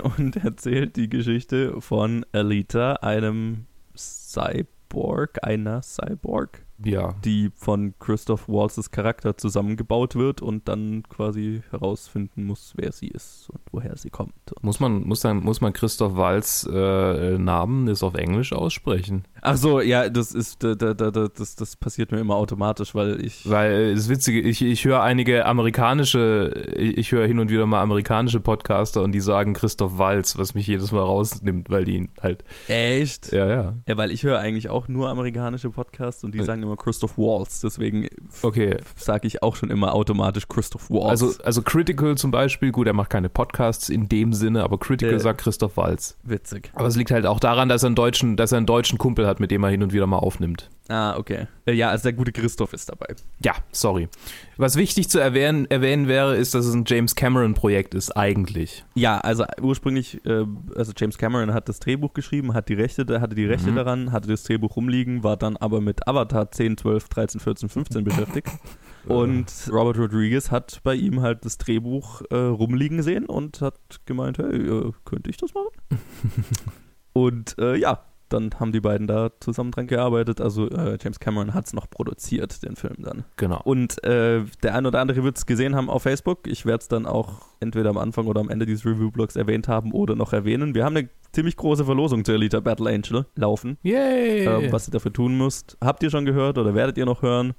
[0.17, 7.15] Und erzählt die Geschichte von Alita, einem Cyborg, einer Cyborg, Ja.
[7.25, 13.49] die von Christoph Waltzes Charakter zusammengebaut wird und dann quasi herausfinden muss, wer sie ist
[13.49, 14.33] und woher sie kommt.
[14.61, 19.25] Muss man, muss dann, muss man Christoph Walz äh, Namen das auf Englisch aussprechen?
[19.41, 23.23] Ach so, ja, das ist da, da, da, das, das passiert mir immer automatisch, weil
[23.23, 27.49] ich Weil äh, das Witzige, ich, ich höre einige amerikanische, ich, ich höre hin und
[27.49, 31.85] wieder mal amerikanische Podcaster und die sagen Christoph Walz, was mich jedes Mal rausnimmt, weil
[31.85, 33.73] die ihn halt, echt ja, ja.
[33.87, 36.43] Ja, weil ich höre eigentlich auch nur amerikanische Podcasts und die Äh.
[36.43, 38.07] sagen immer Christoph Waltz, deswegen
[38.41, 41.09] Okay, sage ich auch schon immer automatisch Christoph Waltz.
[41.23, 45.15] also, also Critical zum Beispiel, gut, er macht keine Podcasts in dem Sinne, aber Critical
[45.15, 45.19] Äh.
[45.19, 46.17] sagt Christoph Walz.
[46.23, 46.71] witzig.
[46.75, 49.27] Aber es liegt halt auch daran, dass er einen deutschen, dass er einen deutschen Kumpel
[49.27, 50.69] hat, mit dem er hin und wieder mal aufnimmt.
[50.89, 51.45] Ah, okay.
[51.67, 53.15] Äh, Ja, also der gute Christoph ist dabei.
[53.43, 54.09] Ja, sorry.
[54.57, 58.83] Was wichtig zu erwähnen, erwähnen wäre, ist, dass es ein James Cameron-Projekt ist, eigentlich.
[58.95, 63.35] Ja, also ursprünglich, äh, also James Cameron hat das Drehbuch geschrieben, hat die Rechte, hatte
[63.35, 63.75] die Rechte Mhm.
[63.75, 68.03] daran, hatte das Drehbuch rumliegen, war dann aber mit Avatar 10, 12, 13, 14, 15
[68.03, 68.47] beschäftigt.
[69.07, 74.39] Und Robert Rodriguez hat bei ihm halt das Drehbuch äh, rumliegen sehen und hat gemeint,
[74.39, 75.69] hey, äh, könnte ich das machen?
[77.13, 80.41] und äh, ja, dann haben die beiden da zusammen dran gearbeitet.
[80.41, 83.23] Also äh, James Cameron hat es noch produziert, den Film dann.
[83.37, 83.61] Genau.
[83.63, 86.47] Und äh, der ein oder andere wird es gesehen haben auf Facebook.
[86.47, 89.91] Ich werde es dann auch entweder am Anfang oder am Ende dieses Review-Blogs erwähnt haben
[89.91, 90.75] oder noch erwähnen.
[90.75, 93.77] Wir haben eine ziemlich große Verlosung zur Elite Battle Angel laufen.
[93.83, 94.45] Yay!
[94.45, 97.53] Äh, was ihr dafür tun müsst, habt ihr schon gehört oder werdet ihr noch hören?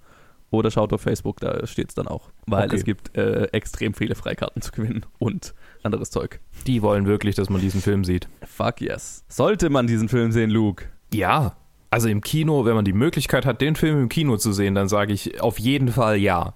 [0.52, 2.30] Oder schaut auf Facebook, da steht es dann auch.
[2.46, 2.76] Weil Okay.
[2.76, 6.40] es gibt äh, extrem viele Freikarten zu gewinnen und anderes Zeug.
[6.66, 8.28] Die wollen wirklich, dass man diesen Film sieht.
[8.44, 9.24] Fuck yes.
[9.28, 10.86] Sollte man diesen Film sehen, Luke?
[11.12, 11.56] Ja.
[11.90, 14.88] Also im Kino, wenn man die Möglichkeit hat, den Film im Kino zu sehen, dann
[14.88, 16.54] sage ich auf jeden Fall ja.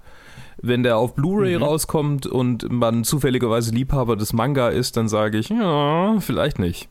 [0.62, 1.62] Wenn der auf Blu-ray Mhm.
[1.62, 6.88] rauskommt und man zufälligerweise Liebhaber des Manga ist, dann sage ich, ja, vielleicht nicht.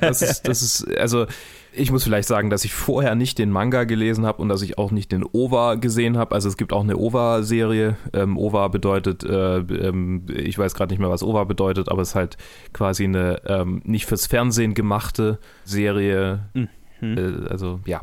[0.00, 1.26] Das ist, das ist, also
[1.74, 4.76] ich muss vielleicht sagen, dass ich vorher nicht den Manga gelesen habe und dass ich
[4.76, 6.34] auch nicht den OVA gesehen habe.
[6.34, 7.96] Also es gibt auch eine OVA-Serie.
[8.12, 12.10] Ähm, OVA bedeutet, äh, ähm, ich weiß gerade nicht mehr, was OVA bedeutet, aber es
[12.10, 12.36] ist halt
[12.74, 16.40] quasi eine ähm, nicht fürs Fernsehen gemachte Serie.
[16.52, 16.68] Mhm.
[17.00, 18.02] Äh, also ja.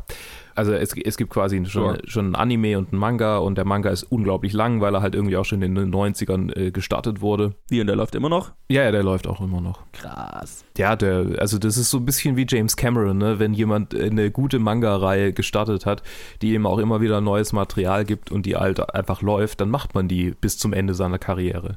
[0.60, 1.98] Also es, es gibt quasi schon, Sure.
[2.04, 5.14] schon ein Anime und ein Manga und der Manga ist unglaublich lang, weil er halt
[5.14, 7.54] irgendwie auch schon in den 90ern äh, gestartet wurde.
[7.70, 8.52] Wie und der läuft immer noch?
[8.68, 9.80] Ja, ja, der läuft auch immer noch.
[9.92, 10.66] Krass.
[10.76, 13.38] Ja, der, also das ist so ein bisschen wie James Cameron, ne?
[13.38, 16.02] wenn jemand eine gute Manga-Reihe gestartet hat,
[16.42, 19.94] die ihm auch immer wieder neues Material gibt und die halt einfach läuft, dann macht
[19.94, 21.76] man die bis zum Ende seiner Karriere.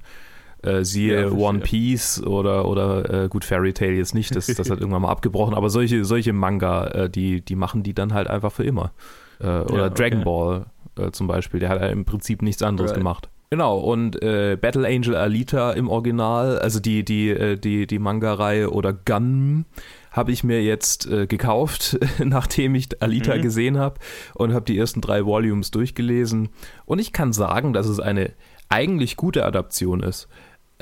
[0.64, 1.32] Äh, siehe Ja.
[1.32, 5.10] One Piece oder, oder äh, gut, Fairy Tail jetzt nicht, das, das hat irgendwann mal
[5.12, 8.92] abgebrochen, aber solche, solche Manga, äh, die, die machen die dann halt einfach für immer.
[9.40, 9.94] Äh, oder okay.
[9.96, 10.66] Dragon Ball
[10.98, 12.98] äh, zum Beispiel, der hat ja im Prinzip nichts anderes Right.
[13.00, 13.30] gemacht.
[13.50, 18.72] Genau, und äh, Battle Angel Alita im Original, also die, die, äh, die, die Manga-Reihe
[18.72, 19.66] oder Gun
[20.12, 23.42] habe ich mir jetzt äh, gekauft, nachdem ich Alita Mhm.
[23.42, 24.00] gesehen habe
[24.34, 26.50] und habe die ersten drei Volumes durchgelesen.
[26.86, 28.32] Und ich kann sagen, dass es eine
[28.70, 30.28] eigentlich gute Adaption ist.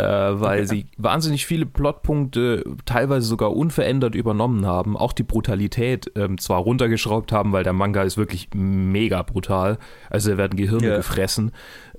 [0.02, 0.66] Äh, weil Okay.
[0.68, 7.32] sie wahnsinnig viele Plotpunkte teilweise sogar unverändert übernommen haben, auch die Brutalität ähm, zwar runtergeschraubt
[7.32, 9.78] haben, weil der Manga ist wirklich mega brutal,
[10.10, 10.98] also da werden Gehirne Ja.
[10.98, 11.52] gefressen.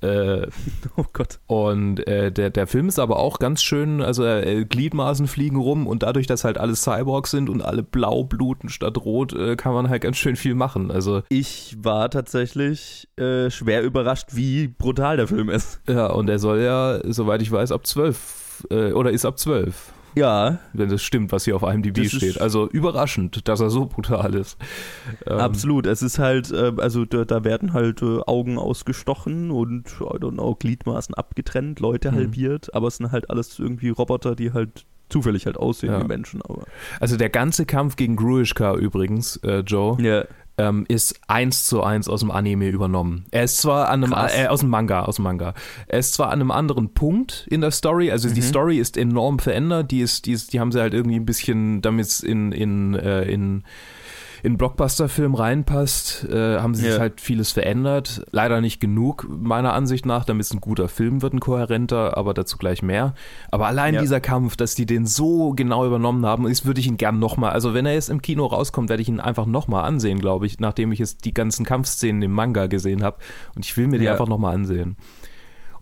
[0.03, 0.47] Äh,
[0.97, 1.39] Oh Gott.
[1.47, 5.87] und äh, der, der Film ist aber auch ganz schön, also äh, Gliedmaßen fliegen rum
[5.87, 9.73] und dadurch, dass halt alle Cyborgs sind und alle blau bluten statt rot, äh, kann
[9.73, 10.91] man halt ganz schön viel machen.
[10.91, 15.81] Also Ich war tatsächlich äh, schwer überrascht, wie brutal der Film ist.
[15.89, 19.93] ja, und er soll ja, soweit ich weiß, ab 12 äh, oder ist ab 12,
[20.15, 22.41] Ja, wenn das stimmt, was hier auf IMDb Das steht.
[22.41, 24.59] Also überraschend, dass er so brutal ist.
[25.27, 25.87] Ähm, absolut.
[25.87, 30.33] Es ist halt, äh, also da, da werden halt äh, Augen ausgestochen und, I don't
[30.33, 32.17] know, Gliedmaßen abgetrennt, Leute Mhm.
[32.17, 36.03] halbiert, aber es sind halt alles irgendwie Roboter, die halt zufällig halt aussehen Ja.
[36.03, 36.41] wie Menschen.
[36.43, 36.65] Aber
[36.99, 40.25] Also der ganze Kampf gegen Gruishka übrigens, äh, Joe, ja,
[40.59, 43.25] ähm, ist eins zu eins aus dem Anime übernommen.
[43.31, 45.55] Er ist zwar an einem, äh, aus dem Manga, aus dem Manga.
[45.87, 48.45] Er ist zwar an einem anderen Punkt in der Story, also die Mhm.
[48.47, 51.81] Story ist enorm verändert, die ist, die ist, die haben sie halt irgendwie ein bisschen,
[51.81, 53.65] damit es in, in, äh, in
[54.43, 56.93] in Blockbuster-Film reinpasst, äh, haben sie Ja.
[56.93, 58.23] sich halt vieles verändert.
[58.33, 62.35] Leider nicht genug, meiner Ansicht nach, damit es ein guter Film wird, ein kohärenter, aber
[62.35, 63.15] dazu gleich mehr.
[63.51, 64.01] Aber allein Ja.
[64.01, 67.53] dieser Kampf, dass die den so genau übernommen haben, ist, würde ich ihn gern nochmal,
[67.53, 70.59] also wenn er jetzt im Kino rauskommt, werde ich ihn einfach nochmal ansehen, glaube ich,
[70.59, 73.19] nachdem ich jetzt die ganzen Kampfszenen im Manga gesehen habe.
[73.55, 74.13] Und ich will mir die Ja.
[74.13, 74.97] einfach nochmal ansehen.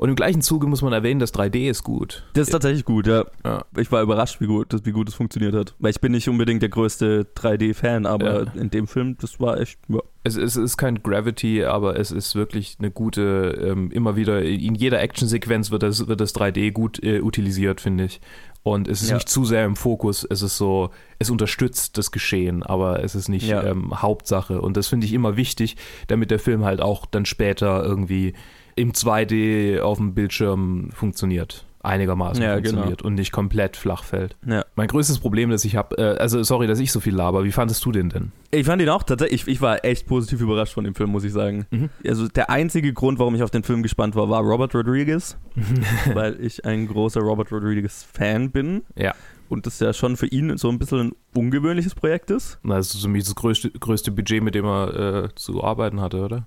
[0.01, 2.25] Und im gleichen Zuge muss man erwähnen, das 3D ist gut.
[2.33, 3.27] das ist tatsächlich gut, ja.
[3.45, 3.67] Ja.
[3.77, 5.75] Ich war überrascht, wie gut, das, wie gut es funktioniert hat.
[5.79, 8.53] Weil ich bin nicht unbedingt der größte 3D-Fan, aber Ja.
[8.55, 9.99] in dem Film, das war echt, ja.
[10.25, 14.75] Es, es ist kein Gravity, aber es ist wirklich eine gute, ähm, immer wieder, in
[14.75, 18.23] jeder Actionsequenz wird das, wird das 3D gut äh, utilisiert, finde ich.
[18.63, 19.17] Und es ist Ja.
[19.17, 20.27] nicht zu sehr im Fokus.
[20.29, 24.63] Es ist so, es unterstützt das Geschehen, aber es ist nicht ähm, Hauptsache.
[24.63, 28.33] Und das finde ich immer wichtig, damit der Film halt auch dann später irgendwie
[28.81, 31.67] im 2D auf dem Bildschirm funktioniert.
[31.83, 32.69] Einigermaßen Ja, genau.
[32.69, 34.37] funktioniert und nicht komplett flach fällt.
[34.47, 34.67] Ja.
[34.77, 37.53] Mein größtes Problem, das ich habe, äh, also sorry, dass ich so viel laber, wie
[37.53, 38.33] fandest du den denn?
[38.51, 41.25] Ich fand ihn auch tatsächlich, ich, ich war echt positiv überrascht von dem Film, muss
[41.25, 41.65] ich sagen.
[41.71, 41.89] Mhm.
[42.07, 45.39] Also der einzige Grund, warum ich auf den Film gespannt war, war Robert Rodriguez,
[46.13, 48.83] weil ich ein großer Robert Rodriguez-Fan bin.
[48.95, 49.15] Ja.
[49.51, 52.61] Und das ja schon für ihn so ein bisschen ein ungewöhnliches Projekt ist.
[52.63, 56.47] Das ist so das größte, größte Budget, mit dem er äh, zu arbeiten hatte, oder?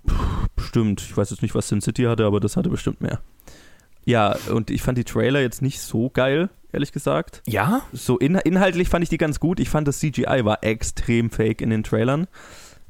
[0.56, 1.02] Bestimmt.
[1.02, 3.20] Ich weiß jetzt nicht, was Sin City hatte, aber das hatte bestimmt mehr.
[4.06, 7.42] Ja, und ich fand die Trailer jetzt nicht so geil, ehrlich gesagt.
[7.46, 7.82] Ja?
[7.92, 9.60] So in, inhaltlich fand ich die ganz gut.
[9.60, 12.28] Ich fand das CGI war extrem fake in den Trailern.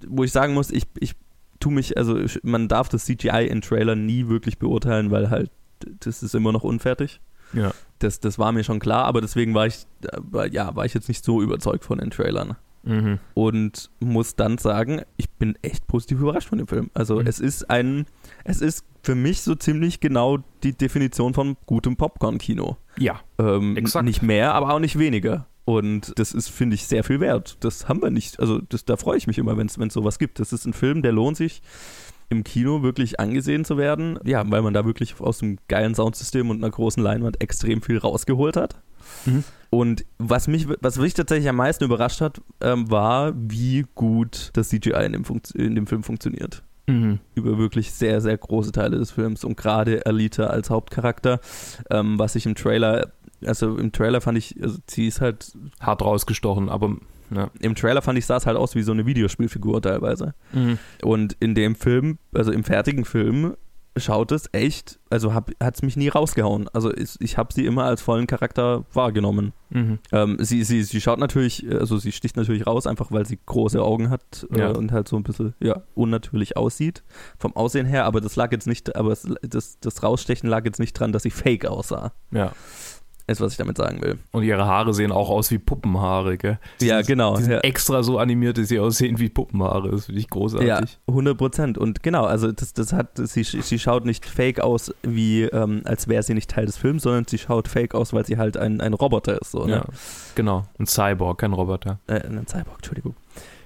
[0.08, 1.16] Wo ich sagen muss, ich, ich
[1.60, 5.50] tu mich, also ich- man darf das CGI in Trailern nie wirklich beurteilen, weil halt
[6.02, 7.20] das ist immer noch unfertig.
[7.54, 7.72] Ja.
[8.00, 9.86] Das, das war mir schon klar, aber deswegen war ich,
[10.34, 12.56] äh, ja, war ich jetzt nicht so überzeugt von den Trailern.
[12.86, 13.20] Mhm.
[13.34, 16.90] Und muss dann sagen, ich bin echt positiv überrascht von dem Film.
[16.94, 17.28] Also Mhm.
[17.28, 18.06] es ist ein,
[18.44, 22.76] es ist für mich so ziemlich genau die Definition von gutem Popcorn-Kino.
[22.98, 23.22] Ja.
[23.40, 24.04] Ähm, Exakt.
[24.06, 25.48] Nicht mehr, aber auch nicht weniger.
[25.66, 27.56] Und das ist, finde ich, sehr viel wert.
[27.62, 28.38] Das haben wir nicht.
[28.42, 30.42] Also das, da freue ich mich immer, wenn es sowas gibt.
[30.42, 31.62] Das ist ein Film, der lohnt sich
[32.34, 34.20] im Kino wirklich angesehen zu werden.
[34.26, 37.98] Ja, weil man da wirklich aus einem geilen Soundsystem und einer großen Leinwand extrem viel
[37.98, 38.76] rausgeholt hat.
[39.26, 39.44] Mhm.
[39.70, 44.70] Und was mich, was mich tatsächlich am meisten überrascht hat, ähm, war, wie gut das
[44.70, 47.20] CGI in dem, Funkt in dem Film funktioniert Mhm.
[47.34, 51.40] über wirklich sehr, sehr große Teile des Films und gerade Alita als Hauptcharakter,
[51.90, 53.14] ähm, was ich im Trailer,
[53.46, 56.98] also im Trailer fand ich, also sie ist halt, Hart rausgestochen, aber
[57.36, 57.50] ja.
[57.60, 60.34] im Trailer fand ich, sah es halt aus wie so eine Videospielfigur teilweise.
[60.52, 60.78] Mhm.
[61.04, 63.56] Und in dem Film, also im fertigen Film,
[63.96, 66.68] schaut es echt, also hat es mich nie rausgehauen.
[66.74, 69.54] Also ich, ich habe sie immer als vollen Charakter wahrgenommen.
[69.70, 70.00] Mhm.
[70.12, 73.80] Ähm, sie, sie, sie schaut natürlich, also sie sticht natürlich raus, einfach weil sie große
[73.80, 74.70] Augen hat äh, Ja.
[74.70, 77.04] und halt so ein bisschen ja, unnatürlich aussieht
[77.38, 80.94] vom Aussehen her, aber das lag jetzt nicht, aber das, das Rausstechen lag jetzt nicht
[80.94, 82.14] dran, dass sie fake aussah.
[82.32, 82.52] Ja.
[83.26, 84.18] Ist, was ich damit sagen will.
[84.34, 86.60] Und ihre Haare sehen auch aus wie Puppenhaare, gell?
[86.82, 87.60] Die Ja, sind- genau, Die sind ja.
[87.60, 89.92] extra so animiert, dass sie aussehen wie Puppenhaare.
[89.92, 90.68] Das finde ich großartig.
[90.68, 91.78] Ja, 100 Prozent.
[91.78, 96.10] Und genau, also das, das hat, sie, sie schaut nicht fake aus, wie ähm, als
[96.10, 98.82] wäre sie nicht Teil des Films, sondern sie schaut fake aus, weil sie halt ein,
[98.82, 99.52] ein Roboter ist.
[99.52, 99.72] So, ne?
[99.72, 99.86] Ja,
[100.36, 100.64] genau.
[100.78, 102.00] Ein Cyborg, kein Roboter.
[102.08, 103.16] Äh, ein Cyborg, Entschuldigung.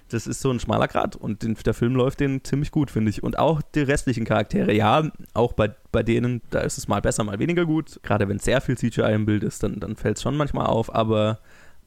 [0.09, 3.09] Das ist so ein schmaler Grad und den, der Film läuft den ziemlich gut, finde
[3.09, 3.23] ich.
[3.23, 7.23] Und auch die restlichen Charaktere, ja, auch bei, bei denen, da ist es mal besser,
[7.23, 7.99] mal weniger gut.
[8.03, 10.93] Gerade wenn sehr viel CGI im Bild ist, dann, dann fällt es schon manchmal auf,
[10.93, 11.39] aber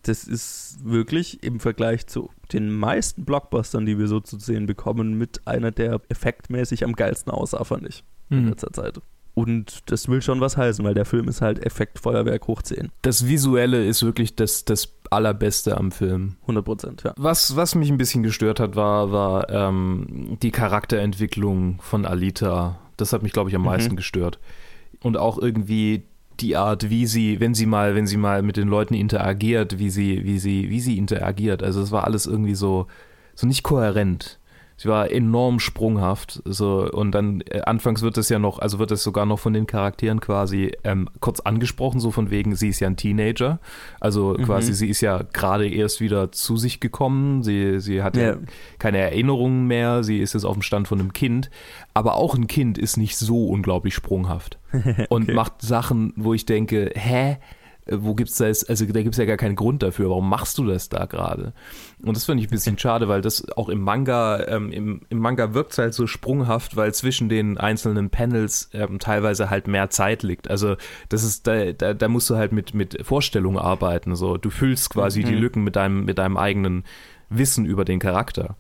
[0.03, 5.19] das ist wirklich im Vergleich zu den meisten Blockbustern, die wir so zu sehen bekommen,
[5.19, 8.49] mit einer, der effektmäßig am geilsten aussah, fand ich in Mhm.
[8.51, 9.01] letzter Zeit.
[9.35, 12.91] Und das will schon was heißen, weil der Film ist halt Effektfeuerwerk hoch 10.
[13.03, 16.37] Das Visuelle ist wirklich das, das Allerbeste am Film.
[16.43, 17.13] 100 Prozent, ja.
[17.17, 22.79] Was, was mich ein bisschen gestört hat, war, war ähm, die Charakterentwicklung von Alita.
[22.97, 23.69] Das hat mich, glaube ich, am Mhm.
[23.69, 24.39] meisten gestört.
[25.03, 26.03] Und auch irgendwie
[26.41, 29.91] die Art, wie sie, wenn sie mal, wenn sie mal mit den Leuten interagiert, wie
[29.91, 31.63] sie, wie sie, wie sie interagiert.
[31.63, 32.87] Also es war alles irgendwie so,
[33.35, 34.39] so nicht kohärent.
[34.83, 36.41] Sie war enorm sprunghaft.
[36.47, 39.53] So, und dann äh, anfangs wird es ja noch, also wird es sogar noch von
[39.53, 43.59] den Charakteren quasi ähm, kurz angesprochen, so von wegen, sie ist ja ein Teenager.
[44.01, 44.45] Also Mhm.
[44.45, 47.43] quasi, sie ist ja gerade erst wieder zu sich gekommen.
[47.43, 48.37] Sie, sie hat ja.
[48.79, 50.03] Keine Erinnerungen mehr.
[50.03, 51.51] Sie ist jetzt auf dem Stand von einem Kind.
[51.93, 54.59] Aber auch ein Kind ist nicht so unglaublich sprunghaft.
[55.11, 55.35] Und Okay.
[55.35, 57.37] macht Sachen, wo ich denke, hä?
[57.91, 60.11] Äh, Wo gibt's da jetzt, also da gibt's ja gar keinen Grund dafür.
[60.11, 61.53] Warum machst du das da gerade?
[62.03, 65.19] Und das finde ich ein bisschen schade, weil das auch im Manga, ähm, im, im
[65.19, 70.23] Manga wirkt halt so sprunghaft, weil zwischen den einzelnen Panels ähm, teilweise halt mehr Zeit
[70.23, 70.49] liegt.
[70.49, 70.77] Also
[71.09, 74.15] das ist, da, da, da musst du halt mit, mit Vorstellungen arbeiten.
[74.17, 75.41] So, du füllst quasi die Mhm.
[75.41, 76.85] Lücken mit deinem, mit deinem eigenen
[77.29, 78.57] Wissen über den Charakter.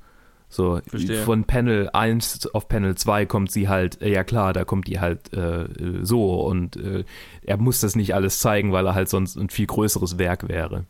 [0.52, 1.22] So, Verstehe.
[1.22, 4.98] von Panel 1 auf Panel 2 kommt sie halt, äh, ja klar, da kommt die
[4.98, 5.68] halt äh,
[6.02, 7.04] so und äh,
[7.42, 10.86] er muss das nicht alles zeigen, weil er halt sonst ein viel größeres Werk wäre.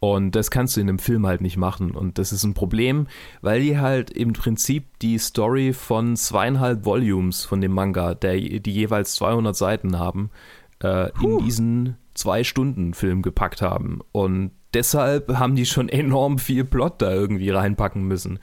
[0.00, 1.92] Und das kannst du in einem Film halt nicht machen.
[1.92, 3.06] Und das ist ein Problem,
[3.40, 8.70] weil die halt im Prinzip die Story von zweieinhalb Volumes von dem Manga, der, die
[8.70, 10.30] jeweils 200 Seiten haben,
[10.82, 14.00] äh, in diesen Zwei-Stunden-Film gepackt haben.
[14.12, 18.38] Und deshalb haben die schon enorm viel Plot da irgendwie reinpacken müssen.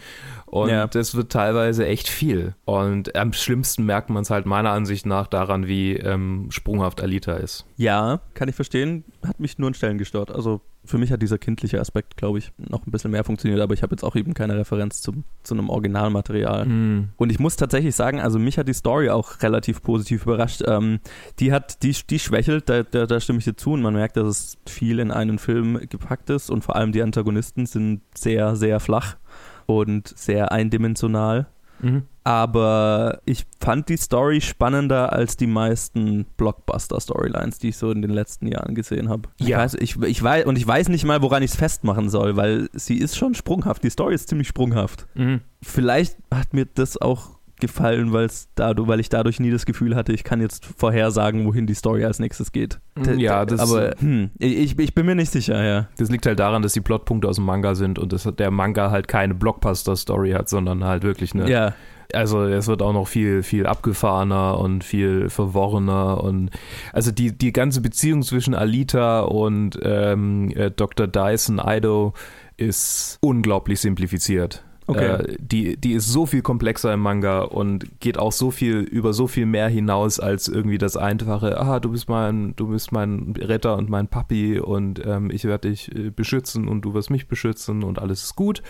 [0.51, 0.85] Und Ja.
[0.85, 2.55] das wird teilweise echt viel.
[2.65, 7.33] Und am schlimmsten merkt man es halt meiner Ansicht nach daran, wie ähm, sprunghaft Alita
[7.33, 7.65] ist.
[7.77, 9.05] Ja, kann ich verstehen.
[9.25, 10.29] Hat mich nur an Stellen gestört.
[10.29, 13.75] Also Für mich hat dieser kindliche Aspekt, glaube ich, noch ein bisschen mehr funktioniert, aber
[13.75, 16.65] ich habe jetzt auch eben keine Referenz zum, zu einem Originalmaterial.
[16.65, 17.09] Mhm.
[17.17, 20.63] Und ich muss tatsächlich sagen, also mich hat die Story auch relativ positiv überrascht.
[20.65, 20.99] Ähm,
[21.39, 24.17] die hat, die, die schwächelt, da, da, da stimme ich dir zu und man merkt,
[24.17, 28.55] dass es viel in einen Film gepackt ist und vor allem die Antagonisten sind sehr,
[28.55, 29.17] sehr flach
[29.65, 31.47] und sehr eindimensional.
[31.79, 32.03] Mhm.
[32.23, 38.11] Aber ich fand die Story spannender als die meisten Blockbuster-Storylines, die ich so in den
[38.11, 39.29] letzten Jahren gesehen habe.
[39.37, 39.57] Ich Ja.
[39.57, 42.69] weiß, ich, ich weiß, und ich weiß nicht mal, woran ich es festmachen soll, weil
[42.73, 43.83] sie ist schon sprunghaft.
[43.83, 45.07] Die Story ist ziemlich sprunghaft.
[45.15, 45.41] Mhm.
[45.63, 48.11] Vielleicht hat mir das auch gefallen,
[48.55, 52.03] dadurch, weil ich dadurch nie das Gefühl hatte, ich kann jetzt vorhersagen, wohin die Story
[52.03, 52.79] als nächstes geht.
[52.97, 55.87] D- Ja, das- aber hm, ich, ich bin mir nicht sicher, ja.
[55.97, 58.91] Das liegt halt daran, dass die Plotpunkte aus dem Manga sind und dass der Manga
[58.91, 61.49] halt keine Blockbuster-Story hat, sondern halt wirklich eine.
[61.49, 61.73] Ja,
[62.13, 66.49] Also es wird auch noch viel, viel abgefahrener und viel verworrener und
[66.91, 71.07] also die, die ganze Beziehung zwischen Alita und ähm, äh, Dr.
[71.07, 72.13] Dyson Ido
[72.57, 74.63] ist unglaublich simplifiziert.
[74.91, 75.05] Okay.
[75.05, 79.13] Äh, die, die ist so viel komplexer im Manga und geht auch so viel über
[79.13, 83.33] so viel mehr hinaus als irgendwie das einfache, ah, du bist mein, du bist mein
[83.37, 87.27] Retter und mein Papi und ähm, ich werde dich äh, beschützen und du wirst mich
[87.27, 88.61] beschützen und alles ist gut.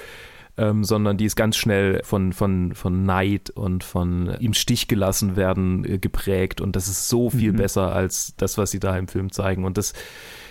[0.57, 5.37] Ähm, sondern die ist ganz schnell von, von, von Neid und von im Stich gelassen
[5.37, 7.55] werden äh, geprägt und das ist so viel Mhm.
[7.57, 9.93] besser als das, was sie da im Film zeigen und das,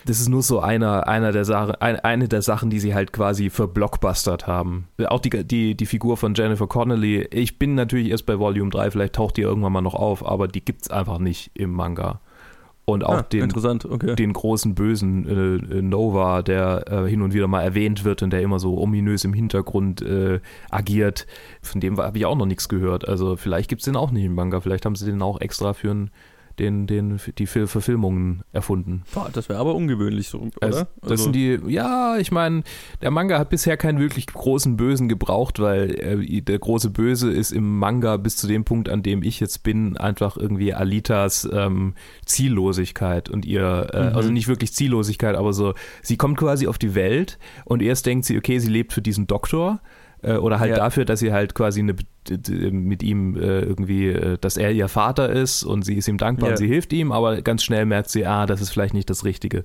[0.06, 3.12] das ist nur so einer, einer der Sachen, ein, eine der Sachen, die sie halt
[3.12, 4.88] quasi verblockbustert haben.
[5.06, 8.90] Auch die, die, die Figur von Jennifer Connelly, ich bin natürlich erst bei Volume 3,
[8.90, 12.20] vielleicht taucht die irgendwann mal noch auf, aber die gibt's einfach nicht im Manga.
[12.86, 14.16] Und auch ah, den, okay.
[14.16, 18.40] den großen Bösen äh, Nova, der äh, hin und wieder mal erwähnt wird und der
[18.42, 21.26] immer so ominös im Hintergrund äh, agiert.
[21.62, 23.06] Von dem habe ich auch noch nichts gehört.
[23.06, 24.60] Also vielleicht gibt es den auch nicht im Manga.
[24.60, 26.10] Vielleicht haben sie den auch extra für einen
[26.60, 29.02] den, den, die Fil- Verfilmungen erfunden.
[29.12, 30.50] Boah, das wäre aber ungewöhnlich so, oder?
[30.60, 32.62] Also, das Also- sind die, ja, ich meine,
[33.02, 37.50] der Manga hat bisher keinen wirklich großen Bösen gebraucht, weil äh, der große Böse ist
[37.50, 41.94] im Manga bis zu dem Punkt, an dem ich jetzt bin, einfach irgendwie Alitas ähm,
[42.26, 44.16] Ziellosigkeit und ihr, äh, Mhm.
[44.16, 48.24] also nicht wirklich Ziellosigkeit, aber so, sie kommt quasi auf die Welt und erst denkt
[48.24, 49.80] sie, okay, sie lebt für diesen Doktor
[50.22, 50.76] äh, oder halt Ja.
[50.76, 51.94] dafür, dass sie halt quasi eine,
[52.70, 56.48] mit ihm äh, irgendwie, äh, dass er ihr Vater ist und sie ist ihm dankbar
[56.50, 56.52] Ja.
[56.54, 59.24] und sie hilft ihm, aber ganz schnell merkt sie, ah, das ist vielleicht nicht das
[59.24, 59.64] Richtige.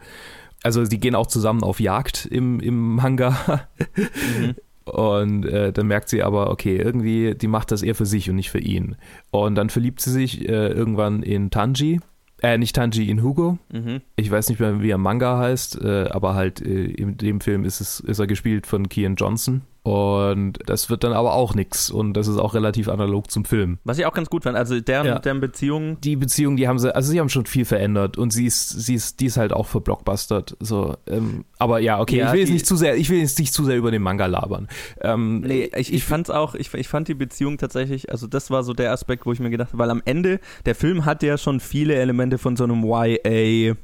[0.63, 4.55] Also sie gehen auch zusammen auf Jagd im, im Manga Mhm.
[4.91, 8.35] und äh, dann merkt sie aber, okay, irgendwie, die macht das eher für sich und
[8.35, 8.95] nicht für ihn.
[9.31, 11.99] Und dann verliebt sie sich äh, irgendwann in Tanji,
[12.41, 13.57] äh, nicht Tanji, in Hugo.
[13.73, 14.01] Mhm.
[14.15, 17.63] Ich weiß nicht mehr, wie er Manga heißt, äh, aber halt äh, in dem Film
[17.63, 19.61] ist, es, ist er gespielt von Kian Johnson.
[19.85, 21.91] Und das wird dann aber auch nix.
[21.91, 23.77] Und das ist auch relativ analog zum Film.
[23.83, 25.19] Was ich auch ganz gut fand, also deren, Ja.
[25.19, 28.47] deren Beziehung, Die Beziehung, die haben sie, also sie haben schon viel verändert und sie
[28.47, 30.57] ist, sie ist, die ist halt auch verblockbustert.
[30.59, 33.37] So, ähm, aber ja, okay, Ja, ich will jetzt nicht zu sehr, ich will jetzt
[33.37, 34.67] nicht zu sehr über den Manga labern.
[35.01, 38.63] Ähm, Nee, ich, ich fand's auch, ich, ich fand die Beziehung tatsächlich, also das war
[38.63, 41.37] so der Aspekt, wo ich mir gedacht habe, weil am Ende, der Film hat ja
[41.37, 43.75] schon viele Elemente von so einem YA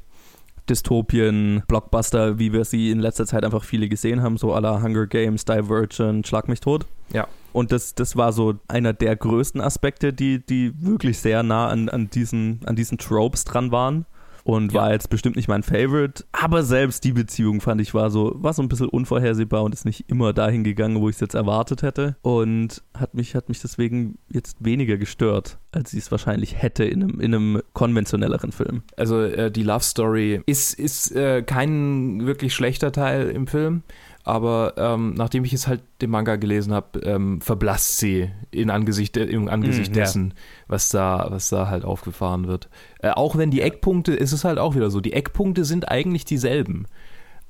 [0.68, 5.06] Dystopien, Blockbuster, wie wir sie in letzter Zeit einfach viele gesehen haben, so la Hunger
[5.06, 6.86] Games, Divergent, Schlag mich tot.
[7.12, 7.26] Ja.
[7.52, 11.88] Und das, das war so einer der größten Aspekte, die, die wirklich sehr nah an,
[11.88, 14.06] an, diesen, an diesen Tropes dran waren.
[14.44, 14.80] Und Ja.
[14.80, 16.24] war jetzt bestimmt nicht mein Favorite.
[16.32, 19.84] Aber selbst die Beziehung fand ich war so, war so ein bisschen unvorhersehbar und ist
[19.84, 22.16] nicht immer dahin gegangen, wo ich es jetzt erwartet hätte.
[22.22, 27.02] Und hat mich, hat mich deswegen jetzt weniger gestört, als sie es wahrscheinlich hätte in
[27.02, 28.82] einem, in einem konventionelleren Film.
[28.96, 33.82] Also äh, die Love Story ist, ist äh, kein wirklich schlechter Teil im Film,
[34.24, 39.16] aber ähm, nachdem ich jetzt halt den Manga gelesen habe, ähm, verblasst sie in Angesicht,
[39.16, 40.00] de- im Angesicht Mm, ja.
[40.04, 40.34] dessen,
[40.68, 42.68] was da, was da halt aufgefahren wird.
[43.00, 46.24] Äh, auch wenn die Eckpunkte, ist es halt auch wieder so, die Eckpunkte sind eigentlich
[46.24, 46.86] dieselben,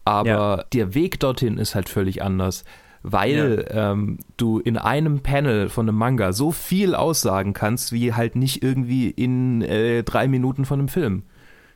[0.04, 0.64] aber Ja.
[0.72, 2.64] der Weg dorthin ist halt völlig anders.
[3.04, 8.36] Weil ähm, du in einem Panel von einem Manga so viel aussagen kannst, wie halt
[8.36, 11.24] nicht irgendwie in äh, drei Minuten von einem Film.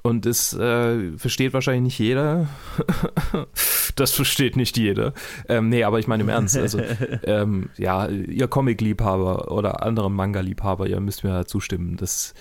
[0.06, 2.46] Und das äh, versteht wahrscheinlich nicht jeder.
[3.96, 5.14] das versteht nicht jeder.
[5.48, 6.56] Ähm, nee, aber ich meine im Ernst.
[6.56, 6.80] Also,
[7.24, 11.96] ähm, ja, ihr Comic-Liebhaber oder andere Manga-Liebhaber, ihr müsst mir halt zustimmen.
[11.96, 12.34] Das,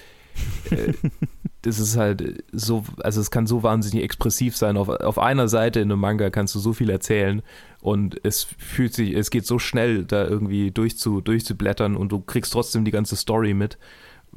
[0.70, 0.94] äh,
[1.64, 4.78] das ist halt so, also es kann so wahnsinnig expressiv sein.
[4.78, 7.42] Auf, auf einer Seite in einem Manga kannst du so viel erzählen
[7.82, 12.54] und es fühlt sich, es geht so schnell, da irgendwie durchzu, durchzublättern und du kriegst
[12.54, 13.80] trotzdem die ganze Story mit.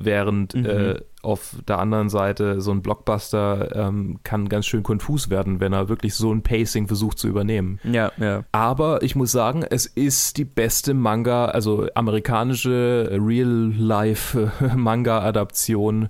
[0.01, 0.65] Während Mhm.
[0.65, 5.73] äh, auf der anderen Seite so ein Blockbuster ähm, kann ganz schön konfus werden, wenn
[5.73, 7.81] er wirklich so ein Pacing versucht zu übernehmen.
[7.83, 8.45] Ja, ja.
[8.53, 16.09] Aber ich muss sagen, es ist die beste Manga, also amerikanische Real-Life-Manga-Adaption,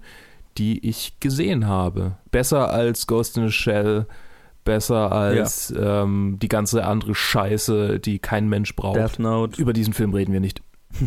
[0.58, 2.16] die ich gesehen habe.
[2.30, 4.06] Besser als Ghost in a Shell,
[4.64, 8.96] besser als ähm, die ganze andere Scheiße, die kein Mensch braucht.
[8.98, 9.60] Death Note.
[9.60, 10.60] Über diesen Film reden wir nicht.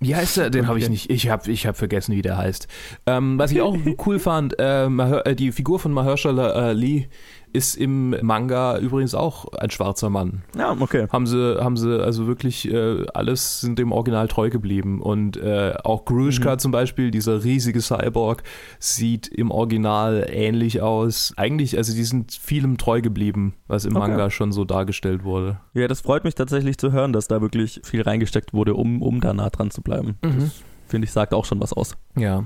[0.00, 0.50] Wie heißt er?
[0.50, 0.92] Den habe ich Okay.
[0.92, 1.10] nicht.
[1.10, 2.68] Ich habe ich hab vergessen, wie der heißt.
[3.06, 3.76] Ähm, was ich auch
[4.06, 7.08] cool fand, äh, äh, die Figur von Mahershala Ali
[7.52, 10.42] ist im Manga übrigens auch ein schwarzer Mann.
[10.56, 11.06] Ja, okay.
[11.10, 15.00] Haben sie, haben sie also wirklich äh, alles sind dem Original treu geblieben.
[15.00, 16.58] Und äh, auch Grushka Mhm.
[16.58, 18.42] zum Beispiel, dieser riesige Cyborg,
[18.78, 21.32] sieht im Original ähnlich aus.
[21.36, 24.08] Eigentlich, also die sind vielem treu geblieben, was im Okay.
[24.08, 25.60] Manga schon so dargestellt wurde.
[25.74, 29.20] Ja, das freut mich tatsächlich zu hören, dass da wirklich viel reingesteckt wurde, um, um
[29.20, 30.16] da nah dran zu bleiben.
[30.22, 30.38] Mhm.
[30.40, 31.94] Das, finde ich, sagt auch schon was aus.
[32.16, 32.44] Ja.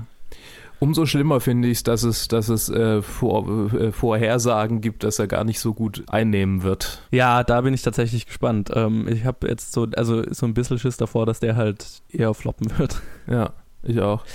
[0.83, 5.17] Umso schlimmer finde ich es, dass es, dass es äh, vor, äh, Vorhersagen gibt, dass
[5.17, 7.01] er gar nicht so gut einnehmen wird.
[7.09, 8.69] Ja, da bin ich tatsächlich gespannt.
[8.73, 12.33] Ähm, ich habe jetzt so, also so ein bisschen Schiss davor, dass der halt eher
[12.33, 13.01] floppen wird.
[13.27, 14.25] Ja, ich auch.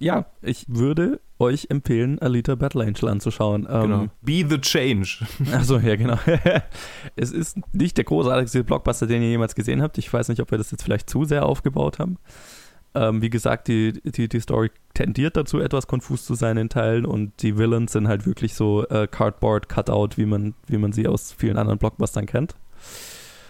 [0.00, 3.68] Ja, ich würde euch empfehlen, Alita Battle Angel anzuschauen.
[3.70, 4.06] Ähm, Genau.
[4.22, 5.18] Be the change.
[5.52, 6.18] Achso, ja, genau.
[7.14, 9.98] es ist nicht der großartigste Blockbuster, den ihr jemals gesehen habt.
[9.98, 12.18] Ich weiß nicht, ob wir das jetzt vielleicht zu sehr aufgebaut haben.
[12.94, 17.06] Ähm, wie gesagt, die, die, die Story tendiert dazu, etwas konfus zu sein in Teilen
[17.06, 21.06] und die Villains sind halt wirklich so äh, Cardboard Cutout, wie man, wie man sie
[21.08, 22.54] aus vielen anderen Blockbustern kennt.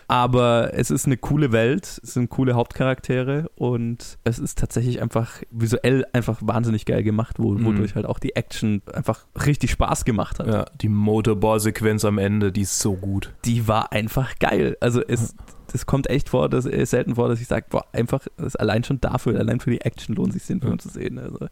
[0.09, 5.41] Aber es ist eine coole Welt, es sind coole Hauptcharaktere und es ist tatsächlich einfach
[5.51, 7.65] visuell einfach wahnsinnig geil gemacht, Mhm.
[7.65, 12.53] wodurch halt auch die Action einfach richtig Spaß gemacht hat Ja, die Motorball-Sequenz am Ende,
[12.53, 13.33] die ist so gut.
[13.47, 14.77] die war einfach geil.
[14.81, 15.35] Also es,
[15.75, 18.57] es kommt echt vor, dass es selten vor, dass ich sage, boah, einfach, das ist
[18.57, 20.79] allein schon dafür, allein für die Action lohnt sich den Film Ja.
[20.79, 21.19] zu sehen.
[21.19, 21.47] Also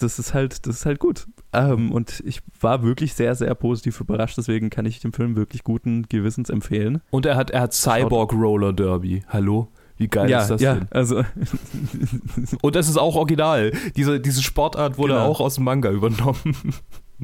[0.00, 1.26] das ist halt, das ist halt gut.
[1.52, 5.64] Ähm, und ich war wirklich sehr, sehr positiv überrascht, deswegen kann ich den Film wirklich
[5.64, 7.00] guten Gewissens empfehlen.
[7.10, 9.22] Und er hat, er hat Cyborg Roller Derby.
[9.28, 9.68] Hallo?
[9.98, 10.88] Wie geil ist das ja, denn?
[10.90, 11.22] also
[12.60, 13.72] Und das ist auch original.
[13.96, 15.24] Diese, diese Sportart wurde Genau.
[15.26, 16.54] auch aus dem Manga übernommen.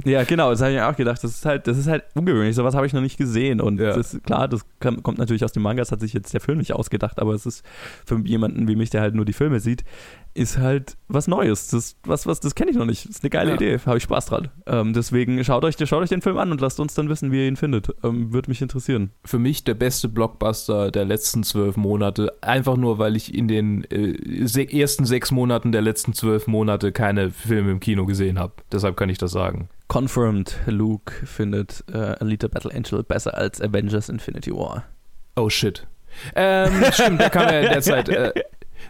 [0.04, 1.22] Ja, genau, das habe ich mir auch gedacht.
[1.22, 2.56] Das ist halt, das ist halt ungewöhnlich.
[2.56, 3.60] Sowas habe ich noch nicht gesehen.
[3.60, 3.94] Und Ja.
[3.94, 6.40] das ist klar, das kann, kommt natürlich aus dem Manga, das hat sich jetzt der
[6.40, 7.62] Film nicht ausgedacht, aber es ist
[8.06, 9.84] für jemanden wie mich, der halt nur die Filme sieht,
[10.34, 11.68] ist halt was Neues.
[11.68, 13.04] Das, was, was, das kenne ich noch nicht.
[13.06, 13.54] Das ist eine geile Ja.
[13.56, 14.48] Idee, habe ich Spaß dran.
[14.66, 17.42] Ähm, deswegen schaut euch, schaut euch den Film an und lasst uns dann wissen, wie
[17.42, 17.88] ihr ihn findet.
[18.02, 19.10] Ähm, Würde mich interessieren.
[19.24, 22.32] Für mich der beste Blockbuster der letzten zwölf Monate.
[22.40, 26.92] Einfach nur, weil ich in den äh, se ersten sechs Monaten der letzten zwölf Monate
[26.92, 28.54] keine Filme im Kino gesehen habe.
[28.72, 29.68] Deshalb kann ich das sagen.
[29.88, 34.84] Confirmed, Luke findet äh, Alita Battle Angel besser als Avengers Infinity War.
[35.36, 35.86] Oh shit.
[36.34, 38.08] Ähm, stimmt, der kam ja in der Zeit.
[38.08, 38.32] Äh,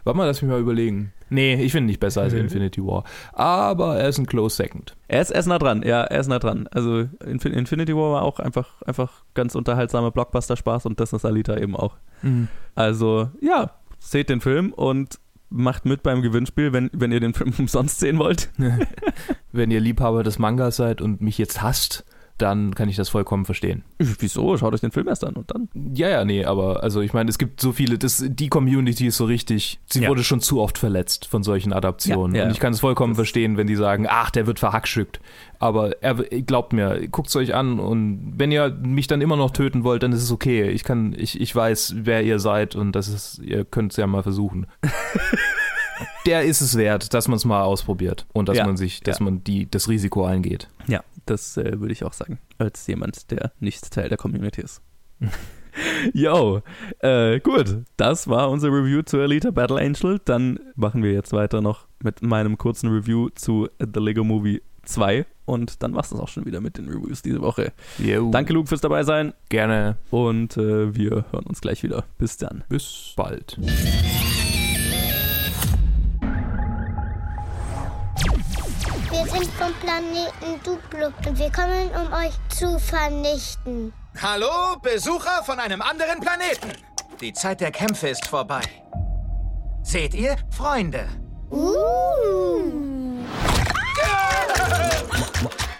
[0.04, 1.12] warte mal, lass mich mal überlegen.
[1.30, 3.04] Nee, ich finde ihn nicht besser als Infinity War.
[3.32, 4.96] Aber er ist ein Close Second.
[5.08, 6.68] Er ist, er ist nah dran, ja, er ist nah dran.
[6.70, 11.56] Also Infin Infinity War war auch einfach, einfach ganz unterhaltsamer Blockbuster-Spaß und das ist Alita
[11.56, 11.96] eben auch.
[12.74, 17.52] Also, ja, seht den Film und macht mit beim Gewinnspiel, wenn, wenn ihr den Film
[17.58, 18.50] umsonst sehen wollt.
[19.54, 22.06] Wenn ihr Liebhaber des Mangas seid und mich jetzt hasst,
[22.38, 23.84] dann kann ich das vollkommen verstehen.
[23.98, 24.56] Wieso?
[24.56, 25.68] Schaut euch den Film erst an und dann.
[25.94, 29.16] Ja, ja, nee, aber also ich meine, es gibt so viele, das, die Community ist
[29.18, 30.08] so richtig, sie Ja.
[30.08, 32.34] wurde schon zu oft verletzt von solchen Adaptionen.
[32.34, 32.46] Ja, ja.
[32.46, 35.20] Und ich kann es vollkommen Das- verstehen, wenn die sagen, ach, der wird verhackschückt.
[35.60, 39.52] Aber er, glaubt mir, guckt es euch an und wenn ihr mich dann immer noch
[39.52, 40.68] töten wollt, dann ist es okay.
[40.70, 44.08] Ich kann, ich, ich weiß, wer ihr seid und das ist, ihr könnt es ja
[44.08, 44.66] mal versuchen.
[46.26, 49.44] der ist es wert, dass man es mal ausprobiert und dass man sich, dass man
[49.44, 50.68] die, das Risiko eingeht.
[50.88, 52.38] Ja, das äh, würde ich auch sagen.
[52.58, 54.82] Als jemand, der nicht Teil der Community ist.
[56.12, 56.62] Yo,
[56.98, 57.78] äh, gut.
[57.96, 60.20] Das war unser Review zu Alita Battle Angel.
[60.24, 65.26] Dann machen wir jetzt weiter noch mit meinem kurzen Review zu The Lego Movie 2.
[65.44, 67.72] Und dann war es das auch schon wieder mit den Reviews diese Woche.
[67.98, 69.32] Jo, Danke, Luke, fürs dabei sein.
[69.48, 69.96] Gerne.
[70.10, 72.04] Und äh, wir hören uns gleich wieder.
[72.18, 72.64] Bis dann.
[72.68, 73.58] Bis bald.
[79.42, 83.92] Sind vom Planeten Duplo und wir kommen, um euch zu vernichten.
[84.20, 86.78] Hallo, Besucher von einem anderen Planeten.
[87.20, 88.62] Die Zeit der Kämpfe ist vorbei.
[89.82, 91.08] Seht ihr, Freunde?
[91.50, 92.92] Uh.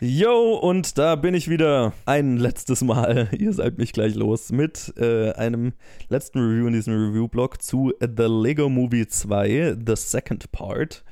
[0.01, 1.93] Yo, und da bin ich wieder.
[2.07, 3.29] Ein letztes Mal.
[3.39, 5.75] Ihr seid mich gleich los mit äh, einem
[6.09, 11.05] letzten Review in diesem Review-Blog zu The Lego Movie 2, The Second Part.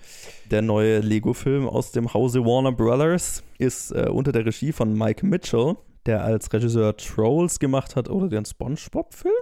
[0.51, 5.25] Der neue Lego-Film aus dem Hause Warner Brothers ist äh, unter der Regie von Mike
[5.25, 5.77] Mitchell,
[6.07, 9.33] der als Regisseur Trolls gemacht hat oder den SpongeBob-Film.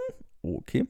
[0.42, 0.86] Okay.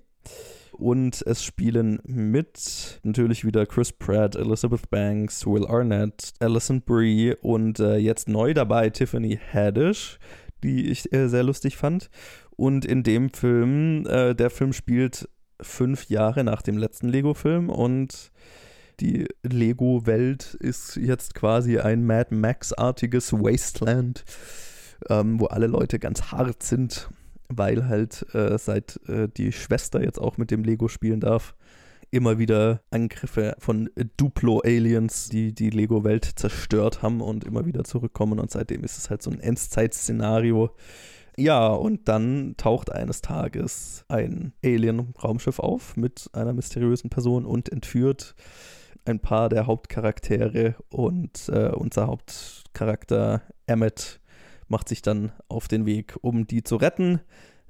[0.73, 7.79] Und es spielen mit natürlich wieder Chris Pratt, Elizabeth Banks, Will Arnett, Alison Brie und
[7.79, 10.19] äh, jetzt neu dabei Tiffany Haddish,
[10.65, 12.11] die ich äh, sehr lustig fand.
[12.57, 15.29] Und in dem Film, äh, der Film spielt
[15.61, 18.33] fünf Jahre nach dem letzten Lego-Film und
[19.01, 24.25] die Lego-Welt ist jetzt quasi ein Mad Max-artiges Wasteland.
[25.09, 27.11] ähm, wo alle Leute ganz hart sind,
[27.49, 31.55] weil halt äh, seit äh, die Schwester jetzt auch mit dem Lego spielen darf,
[32.11, 38.39] immer wieder Angriffe von Duplo-Aliens, die die Lego-Welt zerstört haben und immer wieder zurückkommen.
[38.39, 40.71] Und seitdem ist es halt so ein Endzeit-Szenario.
[41.37, 48.35] Ja, und dann taucht eines Tages ein Alien-Raumschiff auf mit einer mysteriösen Person und entführt
[49.09, 50.77] ein paar der Hauptcharaktere.
[50.91, 54.21] Und äh, unser Hauptcharakter Emmet
[54.69, 57.21] macht sich dann auf den Weg, um die zu retten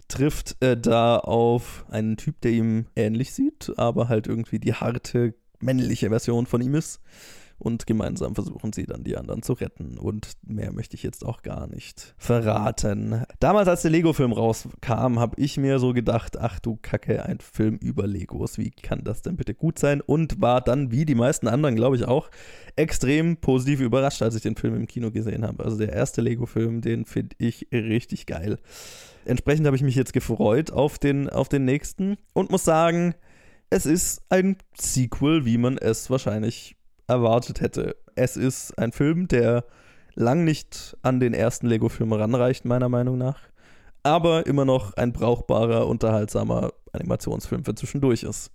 [0.09, 5.35] trifft äh, da auf einen Typ, der ihm ähnlich sieht, aber halt irgendwie die harte
[5.61, 7.01] männliche Version von ihm ist.
[7.59, 9.99] Und gemeinsam versuchen sie dann die anderen zu retten.
[9.99, 13.25] Und mehr möchte ich jetzt auch gar nicht verraten.
[13.41, 17.77] Damals, als der Lego-Film rauskam, habe ich mir so gedacht, ach du Kacke, ein Film
[17.77, 18.59] über Legos.
[18.59, 20.01] Wie kann das denn bitte gut sein?
[20.01, 22.31] Und war dann, wie die meisten anderen, glaube ich auch,
[22.77, 25.65] extrem positiv überrascht, als ich den Film im Kino gesehen habe.
[25.65, 28.59] Also der erste Lego-Film, den finde ich richtig geil.
[29.25, 33.15] Entsprechend habe ich mich jetzt gefreut auf den, auf den nächsten und muss sagen,
[33.69, 36.78] es ist ein Sequel, wie man es wahrscheinlich
[37.09, 37.97] erwartet hätte.
[38.15, 39.65] Es ist ein Film, der
[40.15, 43.41] lang nicht an den ersten Lego-Film ranreicht, meiner Meinung nach,
[44.03, 48.51] aber immer noch ein brauchbarer, unterhaltsamer Animationsfilm für zwischendurch ist.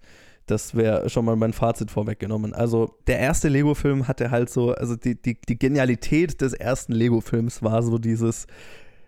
[0.46, 2.54] Das wäre schon mal mein Fazit vorweggenommen.
[2.54, 7.64] Also, der erste Lego-Film hatte halt so, also die, die, die Genialität des ersten Lego-Films
[7.64, 8.46] war so dieses,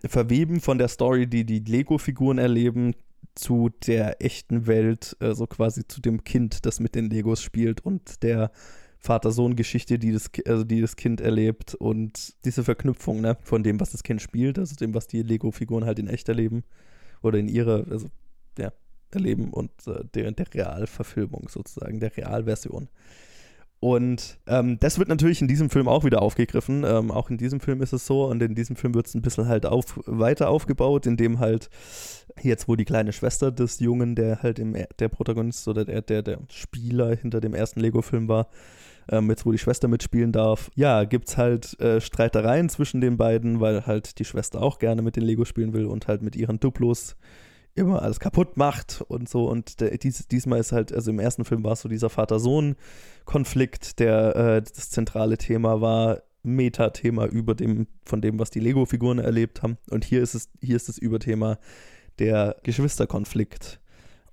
[0.04, 2.94] Verweben von der Story, die die Lego-Figuren erleben,
[3.34, 7.84] zu der echten Welt, äh, so quasi zu dem Kind, das mit den Legos spielt
[7.84, 8.50] und der
[9.06, 13.92] Vater-Sohn-Geschichte, die das, also die das Kind erlebt und diese Verknüpfung ne, von dem, was
[13.92, 16.64] das Kind spielt, also dem, was die Lego-Figuren halt in echt erleben
[17.22, 18.08] oder in ihrer, also
[18.58, 18.72] ja,
[19.10, 22.88] erleben und äh, der, der Realverfilmung sozusagen, der Realversion.
[23.78, 26.82] Und ähm, das wird natürlich in diesem Film auch wieder aufgegriffen.
[26.84, 28.24] Ähm, auch in diesem Film ist es so.
[28.24, 31.68] Und in diesem Film wird es ein bisschen halt auf, weiter aufgebaut, indem halt
[32.42, 36.22] jetzt, wo die kleine Schwester des Jungen, der halt im, der Protagonist oder der, der,
[36.22, 38.48] der Spieler hinter dem ersten Lego-Film war,
[39.08, 43.16] ähm, jetzt wo die Schwester mitspielen darf, ja, gibt es halt äh, Streitereien zwischen den
[43.16, 46.36] beiden, weil halt die Schwester auch gerne mit den Lego spielen will und halt mit
[46.36, 47.16] ihren Duplos
[47.74, 49.48] immer alles kaputt macht und so.
[49.48, 53.98] Und der, dies, diesmal ist halt, also im ersten Film war es so dieser Vater-Sohn-Konflikt,
[54.00, 59.62] der äh, das zentrale Thema war, Metathema über dem, von dem, was die Lego-Figuren erlebt
[59.62, 59.78] haben.
[59.90, 61.58] Und hier ist es, hier ist das Überthema
[62.18, 63.80] der Geschwisterkonflikt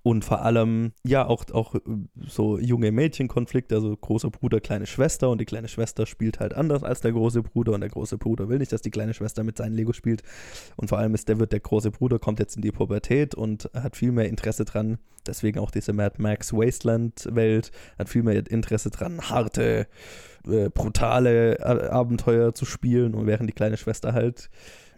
[0.04, 1.80] und vor allem, ja, auch, auch äh,
[2.28, 6.84] so junge Mädchenkonflikte, also großer Bruder, kleine Schwester und die kleine Schwester spielt halt anders
[6.84, 9.58] als der große Bruder und der große Bruder will nicht, dass die kleine Schwester mit
[9.58, 10.22] seinen Lego spielt
[10.76, 13.70] und vor allem ist der wird der große Bruder kommt jetzt in die Pubertät und
[13.74, 18.36] hat viel mehr Interesse dran, deswegen auch diese Mad Max Wasteland Welt, hat viel mehr
[18.52, 19.88] Interesse dran, harte,
[20.46, 24.50] äh, brutale Abenteuer zu spielen und während die kleine Schwester halt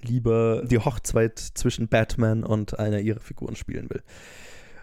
[0.02, 4.02] lieber die Hochzeit zwischen Batman und einer ihrer Figuren spielen will.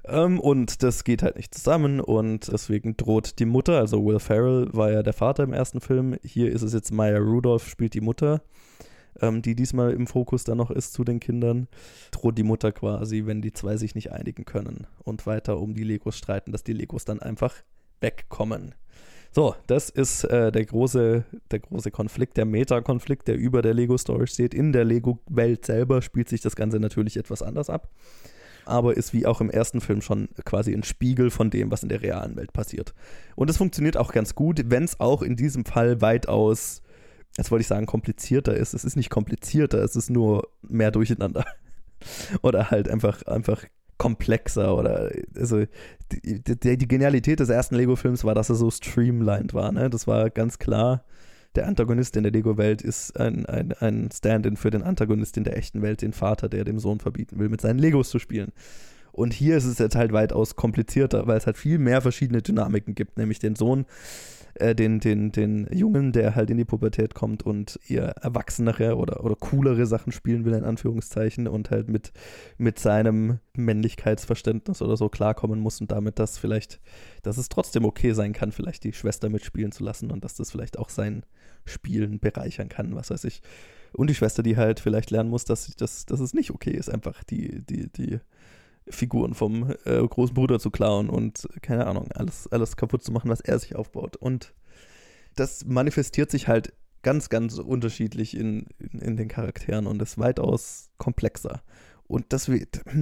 [0.04, 4.68] Ähm, und das geht halt nicht zusammen und deswegen droht die Mutter, also Will Ferrell
[4.72, 8.00] war ja der Vater im ersten Film, hier ist es jetzt Maya Rudolph, spielt die
[8.00, 8.42] Mutter,
[9.20, 11.68] ähm, die diesmal im Fokus dann noch ist zu den Kindern,
[12.10, 15.84] droht die Mutter quasi, wenn die zwei sich nicht einigen können und weiter um die
[15.84, 17.54] Legos streiten, dass die Legos dann einfach
[18.00, 18.74] wegkommen.
[19.34, 24.26] So, das ist äh, der, große, der große Konflikt, der Meta-Konflikt, der über der Lego-Story
[24.26, 24.52] steht.
[24.52, 27.88] In der Lego-Welt selber spielt sich das Ganze natürlich etwas anders ab
[28.64, 31.88] aber ist wie auch im ersten Film schon quasi ein Spiegel von dem, was in
[31.88, 32.94] der realen Welt passiert.
[33.36, 36.82] Und es funktioniert auch ganz gut, wenn es auch in diesem Fall weitaus,
[37.36, 38.74] jetzt wollte ich sagen, komplizierter ist.
[38.74, 41.44] Es ist nicht komplizierter, es ist nur mehr Durcheinander.
[42.42, 43.64] oder halt einfach, einfach
[43.98, 45.64] komplexer oder also
[46.10, 49.70] die, die, die Genialität des ersten Lego-Films war, dass er so streamlined war.
[49.70, 49.90] Ne?
[49.90, 51.04] Das war ganz klar
[51.54, 55.56] der Antagonist in der Lego-Welt ist ein, ein, ein Stand-in für den Antagonist in der
[55.56, 58.52] echten Welt, den Vater, der dem Sohn verbieten will, mit seinen Legos zu spielen.
[59.12, 62.94] Und hier ist es jetzt halt weitaus komplizierter, weil es halt viel mehr verschiedene Dynamiken
[62.94, 63.84] gibt, nämlich den Sohn,
[64.54, 69.24] äh, den, den, den Jungen, der halt in die Pubertät kommt und eher erwachsenere oder,
[69.24, 72.12] oder coolere Sachen spielen will, in Anführungszeichen, und halt mit,
[72.58, 76.80] mit seinem Männlichkeitsverständnis oder so klarkommen muss und damit, dass vielleicht,
[77.22, 80.50] dass es trotzdem okay sein kann, vielleicht die Schwester mitspielen zu lassen und dass das
[80.50, 81.24] vielleicht auch sein
[81.64, 83.42] Spielen bereichern kann, was weiß ich.
[83.92, 86.88] Und die Schwester, die halt vielleicht lernen muss, dass, dass, dass es nicht okay ist,
[86.88, 88.20] einfach die, die, die
[88.88, 93.30] Figuren vom äh, großen Bruder zu klauen und keine Ahnung, alles, alles kaputt zu machen,
[93.30, 94.16] was er sich aufbaut.
[94.16, 94.54] Und
[95.36, 96.72] das manifestiert sich halt
[97.02, 101.62] ganz, ganz unterschiedlich in, in, in den Charakteren und ist weitaus komplexer.
[102.12, 102.50] Und das,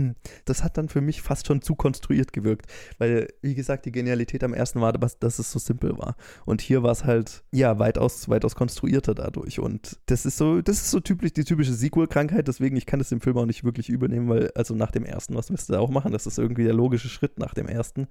[0.44, 2.66] das hat dann für mich fast schon zu konstruiert gewirkt.
[2.98, 6.16] Weil, wie gesagt, die Genialität am ersten war, dass es so simpel war.
[6.46, 9.58] Und hier war es halt, ja, weitaus, weitaus konstruierter dadurch.
[9.58, 12.46] Und das ist so, das ist so typisch, die typische Sequel-Krankheit.
[12.46, 15.34] Deswegen, ich kann das im Film auch nicht wirklich übernehmen, weil, also nach dem ersten,
[15.34, 16.12] was wirst du da auch machen?
[16.12, 18.06] Das ist irgendwie der logische Schritt nach dem ersten.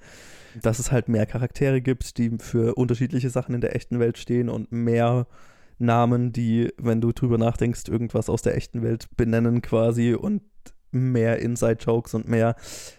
[0.61, 4.49] Dass es halt mehr Charaktere gibt, die für unterschiedliche Sachen in der echten Welt stehen
[4.49, 5.27] und mehr
[5.79, 10.41] Namen, die, wenn du drüber nachdenkst, irgendwas aus der echten Welt benennen quasi und
[10.91, 12.55] mehr Inside-Jokes und mehr.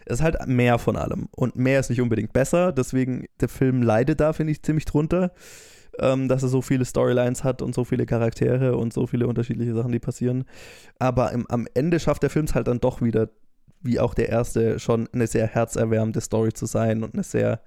[0.06, 1.28] Es ist halt mehr von allem.
[1.32, 2.72] Und mehr ist nicht unbedingt besser.
[2.72, 5.32] Deswegen, der Film leidet da, finde ich, ziemlich drunter,
[5.98, 9.74] ähm, dass er so viele Storylines hat und so viele Charaktere und so viele unterschiedliche
[9.74, 10.44] Sachen, die passieren.
[10.98, 13.28] Aber im, am Ende schafft der Film es halt dann doch wieder,
[13.82, 17.60] wie auch der erste, schon eine sehr herzerwärmende Story zu sein und eine sehr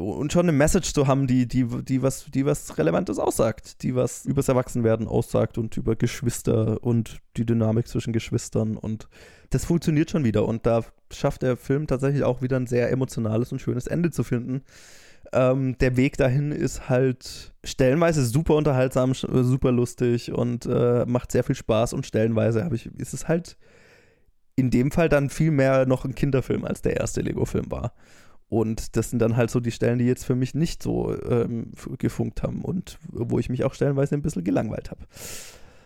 [0.00, 3.94] und schon eine Message zu haben, die, die, die, was, die was Relevantes aussagt, die
[3.94, 9.08] was übers Erwachsenwerden aussagt und über Geschwister und die Dynamik zwischen Geschwistern und
[9.50, 13.52] das funktioniert schon wieder und da schafft der Film tatsächlich auch wieder ein sehr emotionales
[13.52, 14.62] und schönes Ende zu finden.
[15.32, 21.44] Ähm, der Weg dahin ist halt stellenweise super unterhaltsam, super lustig und äh, macht sehr
[21.44, 23.56] viel Spaß und stellenweise ich, ist es halt
[24.56, 27.92] in dem Fall dann viel mehr noch ein Kinderfilm als der erste Lego-Film war.
[28.50, 31.70] Und das sind dann halt so die Stellen, die jetzt für mich nicht so ähm,
[31.98, 35.06] gefunkt haben und wo ich mich auch stellenweise ein bisschen gelangweilt habe.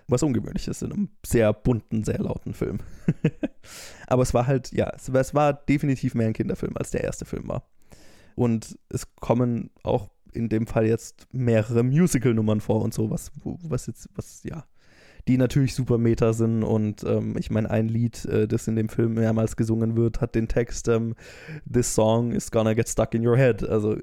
[0.09, 2.79] Was ungewöhnlich ist in einem sehr bunten, sehr lauten Film.
[4.07, 7.27] Aber es war halt, ja, es, es war definitiv mehr ein Kinderfilm, als der erste
[7.27, 7.65] Film war.
[8.35, 13.87] Und es kommen auch in dem Fall jetzt mehrere Musical-Nummern vor und so, was, was
[13.87, 14.65] jetzt, was, ja,
[15.29, 16.63] die natürlich super meta sind.
[16.63, 20.35] Und ähm, ich meine, ein Lied, äh, das in dem Film mehrmals gesungen wird, hat
[20.35, 21.15] den Text ähm,
[21.71, 23.67] This song is gonna get stuck in your head.
[23.69, 23.97] Also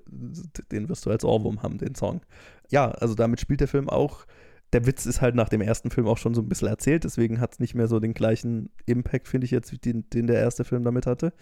[0.72, 2.22] den wirst du als Ohrwurm haben, den Song.
[2.70, 4.26] Ja, also damit spielt der Film auch.
[4.74, 7.42] Der Witz ist halt nach dem ersten Film auch schon so ein bisschen erzählt, deswegen
[7.42, 10.64] hat es nicht mehr so den gleichen Impact, finde ich jetzt, den, den der erste
[10.64, 11.34] Film damit hatte.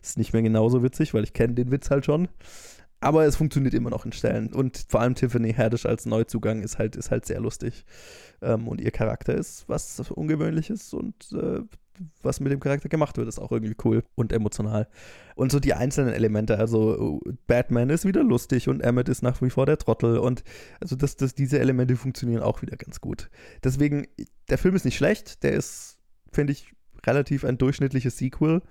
[0.00, 2.28] Ist nicht mehr genauso witzig, weil ich kenne den Witz halt schon.
[3.00, 4.52] Aber es funktioniert immer noch in Stellen.
[4.52, 7.84] Und vor allem Tiffany Haddish als Neuzugang ist halt, ist halt sehr lustig.
[8.42, 11.60] Ähm, und ihr Charakter ist was Ungewöhnliches und äh,
[12.22, 14.88] was mit dem Charakter gemacht wird, ist auch irgendwie cool und emotional.
[15.34, 19.50] Und so die einzelnen Elemente, also Batman ist wieder lustig und Emmett ist nach wie
[19.50, 20.42] vor der Trottel und
[20.80, 23.30] also das, das, diese Elemente funktionieren auch wieder ganz gut.
[23.64, 24.06] Deswegen,
[24.48, 25.98] der Film ist nicht schlecht, der ist,
[26.32, 26.72] finde ich,
[27.06, 28.62] relativ ein durchschnittliches Sequel.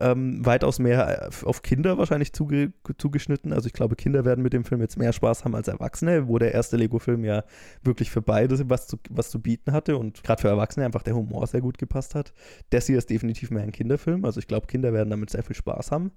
[0.00, 3.52] Ähm, weitaus mehr äh, auf Kinder wahrscheinlich zuge zugeschnitten.
[3.52, 6.38] Also ich glaube, Kinder werden mit dem Film jetzt mehr Spaß haben als Erwachsene, wo
[6.38, 7.44] der erste Lego-Film ja
[7.82, 11.14] wirklich für beide was zu, was zu bieten hatte und gerade für Erwachsene einfach der
[11.14, 12.32] Humor sehr gut gepasst hat.
[12.70, 14.24] Das hier ist definitiv mehr ein Kinderfilm.
[14.24, 16.10] Also ich glaube, Kinder werden damit sehr viel Spaß haben.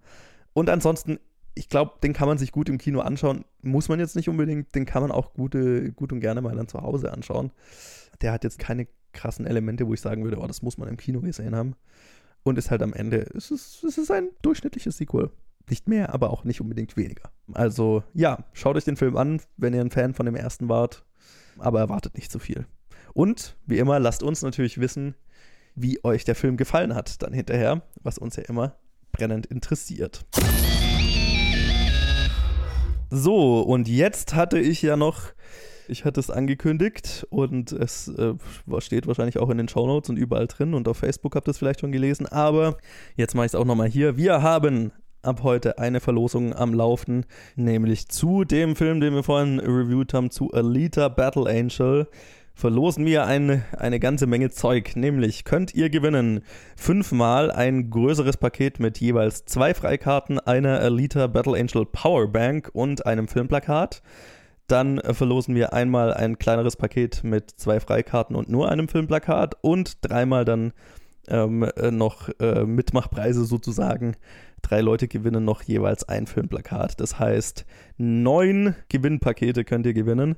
[0.53, 1.19] Und ansonsten,
[1.53, 3.45] ich glaube, den kann man sich gut im Kino anschauen.
[3.61, 6.67] Muss man jetzt nicht unbedingt, den kann man auch gute, gut und gerne mal dann
[6.67, 7.51] zu Hause anschauen.
[8.21, 8.87] Der hat jetzt keine
[9.17, 11.75] krassen Elemente, wo ich sagen würde, oh, das muss man im Kino gesehen haben.
[12.43, 15.31] Und ist halt am Ende, es ist, es ist ein durchschnittliches Sequel.
[15.69, 17.29] Nicht mehr, aber auch nicht unbedingt weniger.
[17.53, 21.03] Also ja, schaut euch den Film an, wenn ihr ein Fan von dem ersten wart,
[21.57, 22.65] aber erwartet nicht zu viel.
[23.13, 25.15] Und wie immer, lasst uns natürlich wissen,
[25.75, 28.75] wie euch der Film gefallen hat, dann hinterher, was uns ja immer
[29.11, 30.25] brennend interessiert.
[33.09, 35.33] So, und jetzt hatte ich ja noch
[35.89, 38.33] ich hatte es angekündigt und es äh,
[38.79, 41.57] steht wahrscheinlich auch in den Shownotes und überall drin und auf Facebook habt ihr es
[41.57, 42.27] vielleicht schon gelesen.
[42.27, 42.77] Aber
[43.15, 44.17] jetzt mache ich es auch nochmal hier.
[44.17, 47.25] Wir haben ab heute eine Verlosung am Laufen,
[47.55, 52.07] nämlich zu dem Film, den wir vorhin reviewed haben, zu Alita Battle Angel
[52.57, 54.95] verlosen wir eine, eine ganze Menge Zeug.
[54.95, 56.41] Nämlich könnt ihr gewinnen
[56.75, 63.27] fünfmal ein größeres Paket mit jeweils zwei Freikarten, einer Alita Battle Angel Powerbank und einem
[63.27, 64.01] Filmplakat.
[64.67, 70.05] Dann verlosen wir einmal ein kleineres Paket mit zwei Freikarten und nur einem Filmplakat und
[70.05, 70.73] dreimal dann
[71.29, 74.15] ähm, äh, noch äh, Mitmachpreise sozusagen.
[74.61, 76.99] Drei Leute gewinnen noch jeweils ein Filmplakat.
[76.99, 77.65] Das heißt,
[77.97, 80.35] neun Gewinnpakete könnt ihr gewinnen.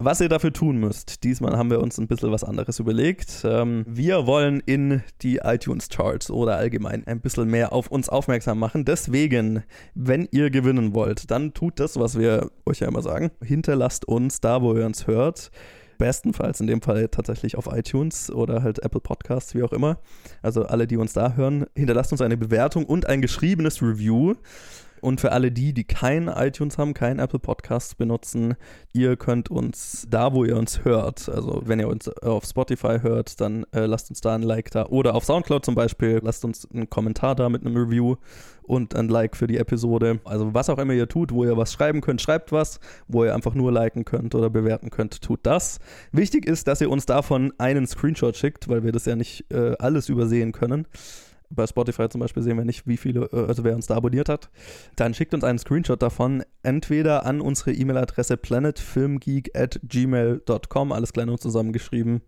[0.00, 3.42] Was ihr dafür tun müsst, diesmal haben wir uns ein bisschen was anderes überlegt.
[3.42, 8.84] Ähm, wir wollen in die iTunes-Charts oder allgemein ein bisschen mehr auf uns aufmerksam machen.
[8.84, 9.64] Deswegen,
[9.96, 13.32] wenn ihr gewinnen wollt, dann tut das, was wir euch ja immer sagen.
[13.42, 15.50] Hinterlasst uns da, wo ihr uns hört.
[15.98, 19.98] Bestenfalls in dem Fall tatsächlich auf iTunes oder halt Apple Podcasts, wie auch immer.
[20.42, 24.34] Also alle, die uns da hören, hinterlasst uns eine Bewertung und ein geschriebenes Review.
[25.00, 28.54] Und für alle die, die kein iTunes haben, kein Apple Podcast benutzen,
[28.92, 33.40] ihr könnt uns da, wo ihr uns hört, also wenn ihr uns auf Spotify hört,
[33.40, 34.86] dann äh, lasst uns da ein Like da.
[34.86, 38.16] Oder auf Soundcloud zum Beispiel, lasst uns einen Kommentar da mit einem Review
[38.62, 40.20] und ein Like für die Episode.
[40.24, 42.80] Also was auch immer ihr tut, wo ihr was schreiben könnt, schreibt was.
[43.08, 45.80] Wo ihr einfach nur liken könnt oder bewerten könnt, tut das.
[46.12, 49.74] Wichtig ist, dass ihr uns davon einen Screenshot schickt, weil wir das ja nicht äh,
[49.78, 50.86] alles übersehen können
[51.50, 54.28] bei Spotify zum Beispiel sehen wir nicht, wie viele, äh, also wer uns da abonniert
[54.28, 54.50] hat,
[54.96, 61.28] dann schickt uns einen Screenshot davon, entweder an unsere E-Mail-Adresse planetfilmgeek at gmail.com, alles klein
[61.28, 62.22] und zusammengeschrieben,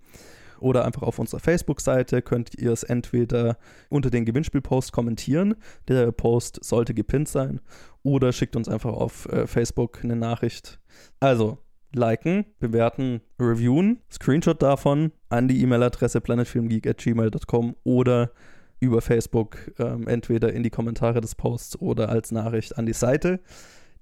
[0.61, 3.57] oder einfach auf unserer Facebook-Seite könnt ihr es entweder
[3.89, 5.55] unter den Gewinnspielpost kommentieren,
[5.89, 7.61] der Post sollte gepinnt sein,
[8.03, 10.79] oder schickt uns einfach auf äh, Facebook eine Nachricht.
[11.19, 11.59] Also,
[11.93, 18.33] liken, bewerten, reviewen, Screenshot davon an die E-Mail-Adresse planetfilmgeek at gmail.com oder
[18.81, 23.41] über Facebook ähm, entweder in die Kommentare des Posts oder als Nachricht an die Seite.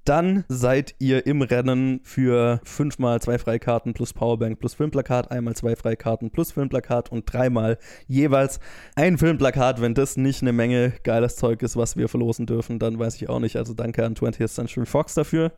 [0.08, 5.76] Dann seid ihr im Rennen für fünfmal zwei Freikarten plus Powerbank plus Filmplakat, einmal zwei
[5.76, 7.76] Freikarten plus Filmplakat und dreimal
[8.06, 8.58] jeweils
[8.94, 9.82] ein Filmplakat.
[9.82, 13.28] Wenn das nicht eine Menge geiles Zeug ist, was wir verlosen dürfen, dann weiß ich
[13.28, 13.56] auch nicht.
[13.56, 15.52] Also danke an 20th Century Fox dafür,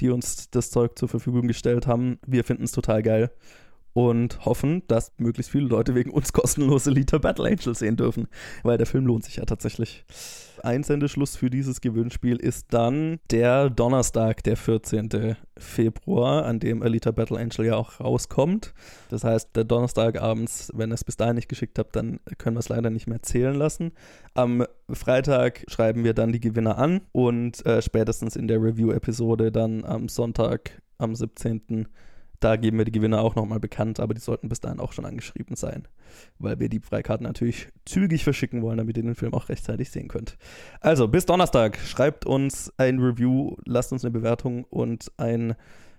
[0.00, 2.20] die uns das Zeug zur Verfügung gestellt haben.
[2.24, 3.32] Wir finden es total geil
[3.96, 8.28] und hoffen, dass möglichst viele Leute wegen uns kostenlose Liter Battle Angel sehen dürfen,
[8.62, 10.04] weil der Film lohnt sich ja tatsächlich.
[10.62, 15.36] Einsendeschluss für dieses Gewinnspiel ist dann der Donnerstag, der 14.
[15.56, 18.74] Februar, an dem Alita Battle Angel ja auch rauskommt.
[19.08, 22.56] Das heißt, der Donnerstag abends, wenn ihr es bis dahin nicht geschickt habt, dann können
[22.56, 23.92] wir es leider nicht mehr zählen lassen.
[24.34, 29.86] Am Freitag schreiben wir dann die Gewinner an und äh, spätestens in der Review-Episode dann
[29.86, 31.88] am Sonntag, am 17.
[32.40, 35.04] Da geben wir die Gewinner auch nochmal bekannt, aber die sollten bis dahin auch schon
[35.04, 35.88] angeschrieben sein,
[36.38, 40.08] weil wir die Freikarten natürlich zügig verschicken wollen, damit ihr den Film auch rechtzeitig sehen
[40.08, 40.36] könnt.
[40.80, 41.78] Also, bis Donnerstag.
[41.78, 45.54] Schreibt uns ein Review, lasst uns eine Bewertung und ein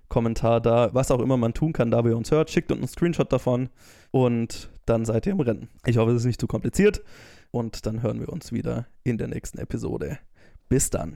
[0.10, 2.50] Kommentar da, was auch immer man tun kann, da ihr uns hört.
[2.50, 3.70] Schickt uns einen Screenshot davon
[4.12, 5.70] und dann seid ihr im Rennen.
[5.86, 7.02] Ich hoffe, es ist nicht zu kompliziert
[7.52, 10.20] und dann hören wir uns wieder in der nächsten Episode.
[10.70, 11.16] Bis dann.